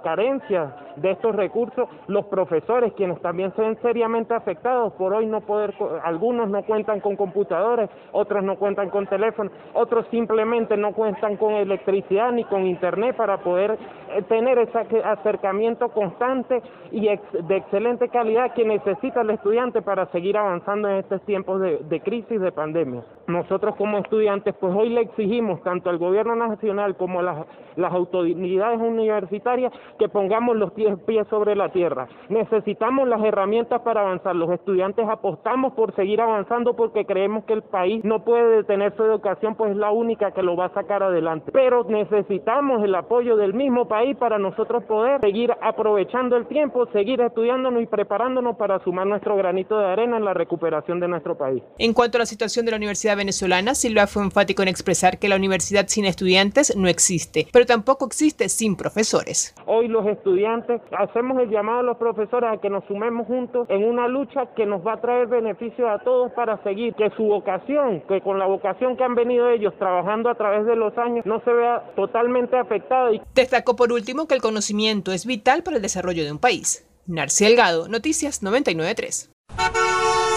carencias 0.05 0.73
de 0.97 1.12
estos 1.12 1.35
recursos, 1.35 1.88
los 2.07 2.27
profesores, 2.27 2.92
quienes 2.94 3.21
también 3.21 3.53
se 3.55 3.62
ven 3.62 3.77
seriamente 3.83 4.35
afectados 4.35 4.92
por 4.94 5.14
hoy 5.14 5.27
no 5.27 5.40
poder, 5.40 5.75
algunos 6.05 6.49
no 6.49 6.62
cuentan 6.62 7.01
con 7.01 7.16
computadores, 7.16 7.88
otros 8.12 8.44
no 8.44 8.57
cuentan 8.57 8.90
con 8.90 9.07
teléfono, 9.07 9.51
otros 9.75 10.07
simplemente 10.11 10.77
no 10.77 10.92
cuentan 10.92 11.37
con 11.37 11.55
electricidad 11.55 12.33
ni 12.33 12.44
con 12.44 12.66
internet 12.66 13.16
para 13.16 13.38
poder 13.38 13.79
eh, 14.12 14.23
tener 14.23 14.59
ese 14.59 14.79
acercamiento 15.05 15.88
constante 15.88 16.62
y 16.90 17.09
de 17.09 17.57
excelente 17.57 18.09
calidad 18.09 18.53
que 18.55 18.64
necesita 18.64 19.23
el 19.23 19.31
estudiante 19.31 19.83
para 19.83 20.07
seguir 20.07 20.37
avanzando 20.37 20.88
en 20.88 20.97
estos 20.97 21.23
tiempos 21.23 21.58
de, 21.59 21.79
de 21.79 22.01
crisis, 22.01 22.40
de 22.40 22.53
pandemia 22.53 23.03
nosotros 23.29 23.77
como 23.77 23.99
estudiantes, 23.99 24.55
pues 24.59 24.75
hoy 24.75 24.88
le 24.88 25.03
exigimos 25.03 25.62
tanto 25.62 25.90
al 25.90 25.99
gobierno 25.99 26.35
nacional 26.35 26.97
como 26.97 27.21
a 27.21 27.23
las, 27.23 27.47
las 27.77 27.92
autoridades 27.92 28.81
universitarias 28.81 29.73
que 29.99 30.09
pongamos 30.09 30.57
los 30.57 30.73
pies 30.73 30.97
sobre 31.29 31.55
la 31.55 31.68
tierra. 31.68 32.09
Necesitamos 32.31 33.07
las 33.07 33.23
herramientas 33.23 33.83
para 33.83 34.01
avanzar. 34.01 34.35
Los 34.35 34.51
estudiantes 34.51 35.07
apostamos 35.09 35.75
por 35.75 35.94
seguir 35.94 36.21
avanzando 36.21 36.75
porque 36.75 37.05
creemos 37.05 37.44
que 37.44 37.53
el 37.53 37.62
país 37.62 38.03
no 38.05 38.25
puede 38.25 38.57
detener 38.57 38.97
su 38.97 39.05
educación, 39.05 39.55
pues 39.55 39.73
es 39.73 39.77
la 39.77 39.90
única 39.90 40.33
que 40.33 40.42
lo 40.42 40.57
va 40.57 40.66
a 40.66 40.75
sacar 40.75 41.03
adelante. 41.03 41.53
Pero 41.53 41.85
necesitamos 41.85 42.83
el 42.83 42.94
apoyo 42.94 43.37
del 43.37 43.53
mismo 43.53 43.87
país 43.87 44.16
para 44.16 44.38
nosotros 44.38 44.85
poder 44.85 45.21
seguir 45.21 45.53
aprovechando 45.61 46.37
el 46.37 46.47
tiempo, 46.47 46.87
seguir 46.87 47.21
estudiándonos 47.21 47.83
y 47.83 47.87
preparándonos 47.87 48.57
para 48.57 48.79
sumar 48.81 49.07
nuestro 49.07 49.37
granito 49.37 49.79
de 49.79 49.87
arena 49.87 50.16
en 50.16 50.25
la 50.25 50.33
recuperación 50.33 50.99
de 50.99 51.09
nuestro 51.09 51.37
país. 51.37 51.38
En 51.79 51.92
cuanto 51.92 52.18
a 52.18 52.20
la 52.20 52.27
situación 52.27 52.64
de 52.64 52.72
la 52.72 52.77
Universidad 52.77 53.16
venezolana, 53.16 53.74
Silva 53.74 54.07
fue 54.07 54.22
enfático 54.22 54.62
en 54.62 54.68
expresar 54.68 55.18
que 55.18 55.29
la 55.29 55.37
universidad 55.37 55.87
sin 55.88 56.05
estudiantes 56.05 56.77
no 56.77 56.88
existe, 56.88 57.46
pero 57.53 57.66
tampoco 57.66 58.07
existe 58.07 58.48
sin 58.48 58.77
profesores. 58.77 59.55
Hoy 59.66 59.88
los 59.88 60.07
estudiantes 60.07 60.81
hacemos 60.96 61.40
el 61.40 61.51
llamado 61.51 61.81
a 61.81 61.83
los 61.83 61.96
profesores 61.96 62.51
a 62.53 62.61
que 62.61 62.70
nos 62.70 62.85
sumemos 62.87 63.27
juntos 63.27 63.66
en 63.70 63.85
una 63.85 64.09
lucha 64.09 64.46
que 64.57 64.66
nos 64.66 64.87
va 64.87 64.94
a 64.94 65.01
traer 65.01 65.29
beneficios 65.29 65.88
a 65.88 66.03
todos 66.03 66.33
para 66.33 66.62
seguir, 66.62 66.94
que 66.94 67.11
su 67.16 67.24
vocación, 67.24 68.03
que 68.09 68.20
con 68.20 68.38
la 68.38 68.46
vocación 68.46 68.96
que 68.96 69.05
han 69.05 69.14
venido 69.14 69.48
ellos 69.51 69.74
trabajando 69.79 70.31
a 70.31 70.35
través 70.35 70.66
de 70.66 70.77
los 70.77 70.96
años, 70.98 71.24
no 71.27 71.40
se 71.44 71.53
vea 71.53 71.92
totalmente 71.96 72.57
afectada. 72.57 73.11
Destacó 73.35 73.77
por 73.77 73.92
último 73.92 74.27
que 74.27 74.35
el 74.35 74.40
conocimiento 74.40 75.12
es 75.12 75.27
vital 75.27 75.62
para 75.62 75.77
el 75.77 75.83
desarrollo 75.83 76.24
de 76.24 76.33
un 76.33 76.38
país. 76.38 76.87
Narci 77.07 77.44
Delgado, 77.44 77.88
Noticias 77.88 78.42
993. 78.42 79.31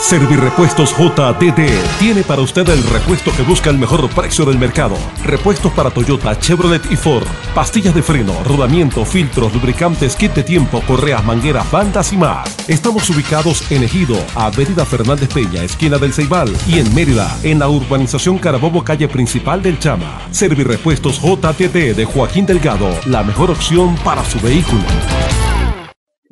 Servirepuestos 0.01 0.95
JTT 0.97 1.99
tiene 1.99 2.23
para 2.23 2.41
usted 2.41 2.67
el 2.69 2.83
repuesto 2.83 3.31
que 3.37 3.43
busca 3.43 3.69
el 3.69 3.77
mejor 3.77 4.09
precio 4.09 4.45
del 4.45 4.57
mercado. 4.57 4.97
Repuestos 5.23 5.71
para 5.73 5.91
Toyota, 5.91 6.37
Chevrolet 6.37 6.91
y 6.91 6.95
Ford. 6.95 7.27
Pastillas 7.53 7.93
de 7.93 8.01
freno, 8.01 8.33
rodamiento, 8.43 9.05
filtros, 9.05 9.53
lubricantes, 9.53 10.15
kit 10.15 10.33
de 10.33 10.43
tiempo, 10.43 10.81
correas, 10.87 11.23
mangueras, 11.23 11.69
bandas 11.69 12.11
y 12.13 12.17
más. 12.17 12.67
Estamos 12.67 13.09
ubicados 13.11 13.71
en 13.71 13.83
Ejido, 13.83 14.17
Avenida 14.35 14.85
Fernández 14.85 15.29
Peña, 15.31 15.63
esquina 15.63 15.99
del 15.99 16.13
Ceibal. 16.13 16.51
Y 16.67 16.79
en 16.79 16.93
Mérida, 16.95 17.37
en 17.43 17.59
la 17.59 17.69
urbanización 17.69 18.39
Carabobo, 18.39 18.83
calle 18.83 19.07
principal 19.07 19.61
del 19.61 19.77
Chama. 19.77 20.19
Servirepuestos 20.31 21.21
JTT 21.21 21.95
de 21.95 22.05
Joaquín 22.05 22.47
Delgado, 22.47 22.89
la 23.05 23.23
mejor 23.23 23.51
opción 23.51 23.95
para 24.03 24.25
su 24.25 24.39
vehículo. 24.41 24.81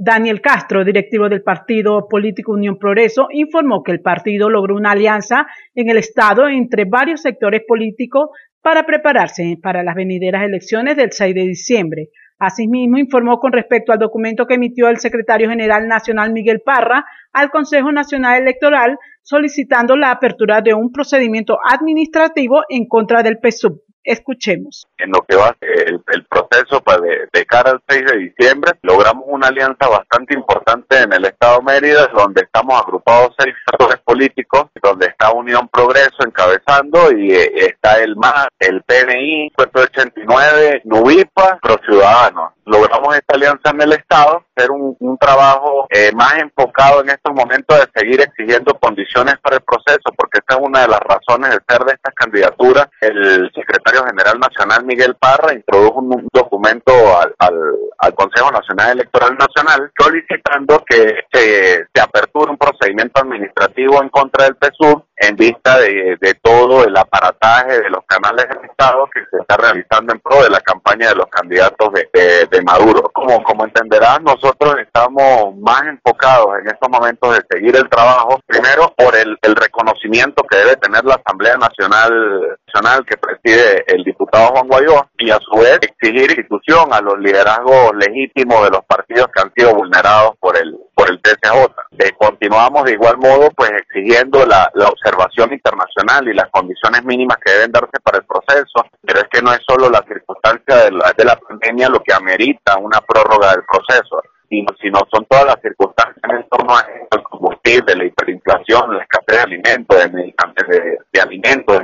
Daniel 0.02 0.40
Castro, 0.40 0.86
directivo 0.86 1.28
del 1.28 1.44
partido 1.44 2.08
político 2.08 2.54
Unión 2.54 2.80
Progreso, 2.80 3.28
informó 3.34 3.84
que 3.84 3.92
el 3.92 4.00
partido 4.00 4.50
logró 4.50 4.78
una 4.78 4.92
alianza 4.92 5.46
en 5.76 5.90
el 5.90 5.98
Estado 5.98 6.48
entre 6.48 6.86
varios 6.86 7.22
sectores 7.22 7.64
políticos 7.68 8.30
para 8.62 8.86
prepararse 8.86 9.60
para 9.62 9.84
las 9.84 9.96
venideras 9.96 10.44
elecciones 10.44 10.96
del 10.96 11.12
6 11.12 11.36
de 11.36 11.42
diciembre. 11.42 12.10
Asimismo, 12.38 12.98
informó 12.98 13.42
con 13.42 13.52
respecto 13.52 13.92
al 13.92 14.00
documento 14.00 14.48
que 14.48 14.54
emitió 14.54 14.88
el 14.88 15.00
secretario 15.00 15.50
general 15.50 15.86
nacional 15.90 16.32
Miguel 16.32 16.62
Parra 16.64 17.04
al 17.34 17.50
Consejo 17.50 17.92
Nacional 17.92 18.42
Electoral 18.42 18.98
solicitando 19.22 19.98
la 19.98 20.12
apertura 20.12 20.62
de 20.62 20.74
un 20.74 20.94
procedimiento 20.94 21.58
administrativo 21.62 22.62
en 22.70 22.88
contra 22.88 23.22
del 23.22 23.38
PSUV 23.44 23.82
Escuchemos. 24.10 24.88
En 24.98 25.12
lo 25.12 25.22
que 25.22 25.36
va 25.36 25.56
el, 25.62 26.02
proceso 26.26 26.82
pues, 26.82 26.98
de, 27.32 27.46
cara 27.46 27.70
al 27.70 27.84
6 27.88 28.06
de 28.06 28.18
diciembre, 28.18 28.72
logramos 28.82 29.24
una 29.28 29.50
alianza 29.50 29.88
bastante 29.88 30.34
importante 30.34 31.02
en 31.04 31.14
el 31.14 31.26
Estado 31.26 31.62
Mérida, 31.62 32.08
donde 32.08 32.42
estamos 32.42 32.82
agrupados 32.82 33.36
seis 33.38 33.54
actores 33.72 33.98
políticos, 34.04 34.66
donde 34.82 35.06
está 35.06 35.32
Unión 35.32 35.68
Progreso 35.68 36.26
encabezando 36.26 37.12
y 37.12 37.34
eh, 37.34 37.68
está 37.68 38.02
el 38.02 38.16
MAS, 38.16 38.48
el 38.58 38.82
PNI, 38.82 39.52
89, 39.56 40.82
Nubipa, 40.86 41.60
Pro 41.62 41.80
Ciudadanos 41.86 42.54
logramos 42.70 43.16
esta 43.16 43.36
alianza 43.36 43.72
en 43.72 43.82
el 43.82 43.94
Estado, 43.94 44.44
hacer 44.56 44.72
un, 44.72 44.96
un 45.00 45.18
trabajo 45.18 45.88
eh, 45.90 46.12
más 46.14 46.36
enfocado 46.38 47.02
en 47.02 47.10
estos 47.10 47.34
momentos 47.34 47.78
de 47.78 48.00
seguir 48.00 48.22
exigiendo 48.22 48.74
condiciones 48.76 49.36
para 49.42 49.58
el 49.58 49.64
proceso, 49.64 50.14
porque 50.16 50.40
esta 50.40 50.56
es 50.56 50.62
una 50.62 50.82
de 50.82 50.88
las 50.88 51.00
razones 51.00 51.52
de 51.52 51.60
ser 51.68 51.86
de 51.86 51.94
estas 51.94 52.14
candidaturas. 52.14 52.88
El 53.02 53.52
secretario 53.54 54.06
general 54.06 54.40
nacional 54.40 54.86
Miguel 54.86 55.16
Parra 55.16 55.54
introdujo 55.54 56.00
un, 56.00 56.28
documento 56.32 56.92
al, 57.20 57.34
al, 57.40 57.54
al, 58.00 58.14
Consejo 58.14 58.52
Nacional 58.52 58.92
Electoral 58.92 59.38
Nacional 59.38 59.92
solicitando 59.98 60.84
que 60.86 61.16
se, 61.32 61.88
se 61.94 62.02
aperture 62.02 62.52
un 62.52 62.58
procedimiento 62.58 63.22
administrativo 63.22 64.02
en 64.02 64.10
contra 64.10 64.46
del 64.46 64.56
PSUV 64.56 65.04
en 65.18 65.36
vista 65.36 65.80
de, 65.80 66.18
de, 66.20 66.34
todo 66.42 66.86
el 66.86 66.96
aparataje 66.96 67.82
de 67.82 67.90
los 67.90 68.06
canales 68.06 68.48
del 68.48 68.70
Estado 68.70 69.10
que 69.14 69.22
se 69.30 69.42
está 69.42 69.58
realizando 69.58 70.14
en 70.14 70.20
pro 70.20 70.44
de 70.44 70.50
la 70.50 70.62
campaña 70.62 71.10
de 71.10 71.16
los 71.16 71.28
candidatos 71.28 71.92
de, 71.94 72.10
de, 72.14 72.46
de 72.46 72.59
Maduro. 72.62 73.10
Como, 73.14 73.44
como 73.44 73.66
entenderás, 73.66 74.22
nosotros 74.22 74.76
estamos 74.82 75.56
más 75.58 75.84
enfocados 75.84 76.48
en 76.62 76.68
estos 76.68 76.90
momentos 76.90 77.36
de 77.36 77.44
seguir 77.50 77.76
el 77.76 77.90
trabajo, 77.90 78.40
primero 78.46 78.94
por 78.96 79.16
el, 79.16 79.38
el 79.42 79.56
reconocimiento 79.56 80.44
que 80.44 80.58
debe 80.58 80.76
tener 80.78 81.04
la 81.06 81.16
Asamblea 81.16 81.58
Nacional, 81.58 82.58
Nacional 82.68 83.06
que 83.06 83.18
preside 83.18 83.84
el 83.88 84.04
diputado 84.04 84.48
Juan 84.50 84.68
Guaidó 84.68 85.10
y 85.18 85.32
a 85.32 85.40
su 85.40 85.60
vez 85.60 85.80
exigir 85.82 86.32
institución 86.32 86.94
a 86.94 87.02
los 87.02 87.20
liderazgos 87.20 87.92
legítimos 87.96 88.64
de 88.64 88.70
los 88.70 88.86
partidos 88.86 89.28
que 89.34 89.42
han 89.42 89.54
sido 89.56 89.76
vulnerados 89.76 90.34
por 90.40 90.58
el, 90.58 90.78
por 91.00 91.10
el 91.10 91.22
TCJ. 91.22 91.72
Eh, 91.98 92.12
continuamos 92.18 92.84
de 92.84 92.92
igual 92.92 93.18
modo 93.18 93.50
pues 93.56 93.72
exigiendo 93.72 94.46
la, 94.46 94.70
la 94.74 94.88
observación 94.88 95.54
internacional 95.54 96.28
y 96.28 96.34
las 96.34 96.50
condiciones 96.50 97.06
mínimas 97.06 97.38
que 97.38 97.54
deben 97.54 97.72
darse 97.72 98.00
para 98.04 98.18
el 98.18 98.26
proceso, 98.26 98.84
pero 99.02 99.22
es 99.22 99.28
que 99.32 99.42
no 99.42 99.54
es 99.54 99.62
solo 99.66 99.90
la 99.90 100.04
circunstancia 100.06 100.76
de 100.76 100.92
la, 100.92 101.14
de 101.18 101.24
la 101.24 101.38
pandemia 101.38 101.88
lo 101.88 102.02
que 102.02 102.14
amerita 102.14 102.78
una 102.78 103.00
prórroga 103.00 103.52
del 103.52 103.64
proceso, 103.64 104.22
sino, 104.50 104.68
sino 104.82 105.00
son 105.10 105.26
todas 105.30 105.46
las 105.46 105.62
circunstancias 105.62 106.24
en 106.24 106.50
torno 106.50 106.76
a 106.76 106.86
el 107.12 107.24
combustible, 107.24 107.96
la 107.96 108.04
hiperinflación, 108.04 108.98
la 108.98 109.04
escasez 109.04 109.38
de 109.38 109.40
alimentos, 109.40 109.98
de 109.98 110.34
de, 110.68 110.98
de 111.14 111.22
alimentos. 111.22 111.80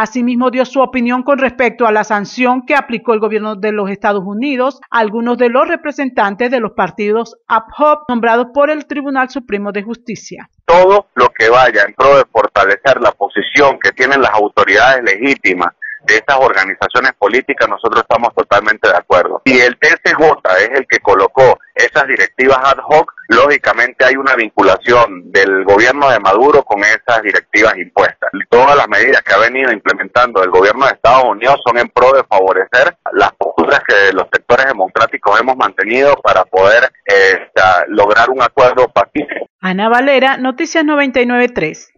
Asimismo 0.00 0.52
dio 0.52 0.64
su 0.64 0.80
opinión 0.80 1.24
con 1.24 1.38
respecto 1.38 1.84
a 1.84 1.90
la 1.90 2.04
sanción 2.04 2.64
que 2.64 2.76
aplicó 2.76 3.14
el 3.14 3.18
gobierno 3.18 3.56
de 3.56 3.72
los 3.72 3.90
Estados 3.90 4.22
Unidos 4.24 4.80
a 4.92 5.00
algunos 5.00 5.36
de 5.38 5.48
los 5.48 5.66
representantes 5.66 6.52
de 6.52 6.60
los 6.60 6.70
partidos 6.70 7.36
APHOP 7.48 8.08
nombrados 8.08 8.46
por 8.54 8.70
el 8.70 8.86
Tribunal 8.86 9.28
Supremo 9.28 9.72
de 9.72 9.82
Justicia. 9.82 10.50
Todo 10.66 11.08
lo 11.16 11.28
que 11.30 11.48
vaya 11.48 11.82
en 11.82 11.94
pro 11.94 12.16
de 12.16 12.24
fortalecer 12.30 13.00
la 13.00 13.10
posición 13.10 13.80
que 13.82 13.90
tienen 13.90 14.22
las 14.22 14.30
autoridades 14.34 15.02
legítimas 15.02 15.74
de 16.08 16.16
estas 16.16 16.38
organizaciones 16.38 17.12
políticas, 17.18 17.68
nosotros 17.68 18.02
estamos 18.02 18.34
totalmente 18.34 18.88
de 18.88 18.96
acuerdo. 18.96 19.42
Si 19.44 19.60
el 19.60 19.78
TCJ 19.78 20.22
es 20.60 20.70
el 20.80 20.86
que 20.88 20.98
colocó 21.00 21.58
esas 21.74 22.06
directivas 22.08 22.58
ad 22.64 22.78
hoc, 22.88 23.12
lógicamente 23.28 24.04
hay 24.04 24.16
una 24.16 24.34
vinculación 24.34 25.30
del 25.30 25.64
gobierno 25.64 26.10
de 26.10 26.18
Maduro 26.18 26.62
con 26.64 26.80
esas 26.80 27.22
directivas 27.22 27.76
impuestas. 27.76 28.30
Todas 28.48 28.76
las 28.76 28.88
medidas 28.88 29.22
que 29.22 29.34
ha 29.34 29.38
venido 29.38 29.70
implementando 29.70 30.42
el 30.42 30.50
gobierno 30.50 30.86
de 30.86 30.92
Estados 30.92 31.24
Unidos 31.24 31.60
son 31.64 31.78
en 31.78 31.88
pro 31.90 32.12
de 32.12 32.24
favorecer 32.24 32.96
las 33.12 33.32
posturas 33.32 33.80
que 33.86 34.12
los 34.12 34.26
sectores 34.32 34.66
democráticos 34.66 35.38
hemos 35.40 35.56
mantenido 35.56 36.16
para 36.16 36.44
poder 36.44 36.90
eh, 37.06 37.48
lograr 37.88 38.30
un 38.30 38.42
acuerdo 38.42 38.88
pacífico. 38.88 39.46
Ana 39.60 39.88
Valera, 39.88 40.36
Noticias 40.38 40.84
993. 40.84 41.97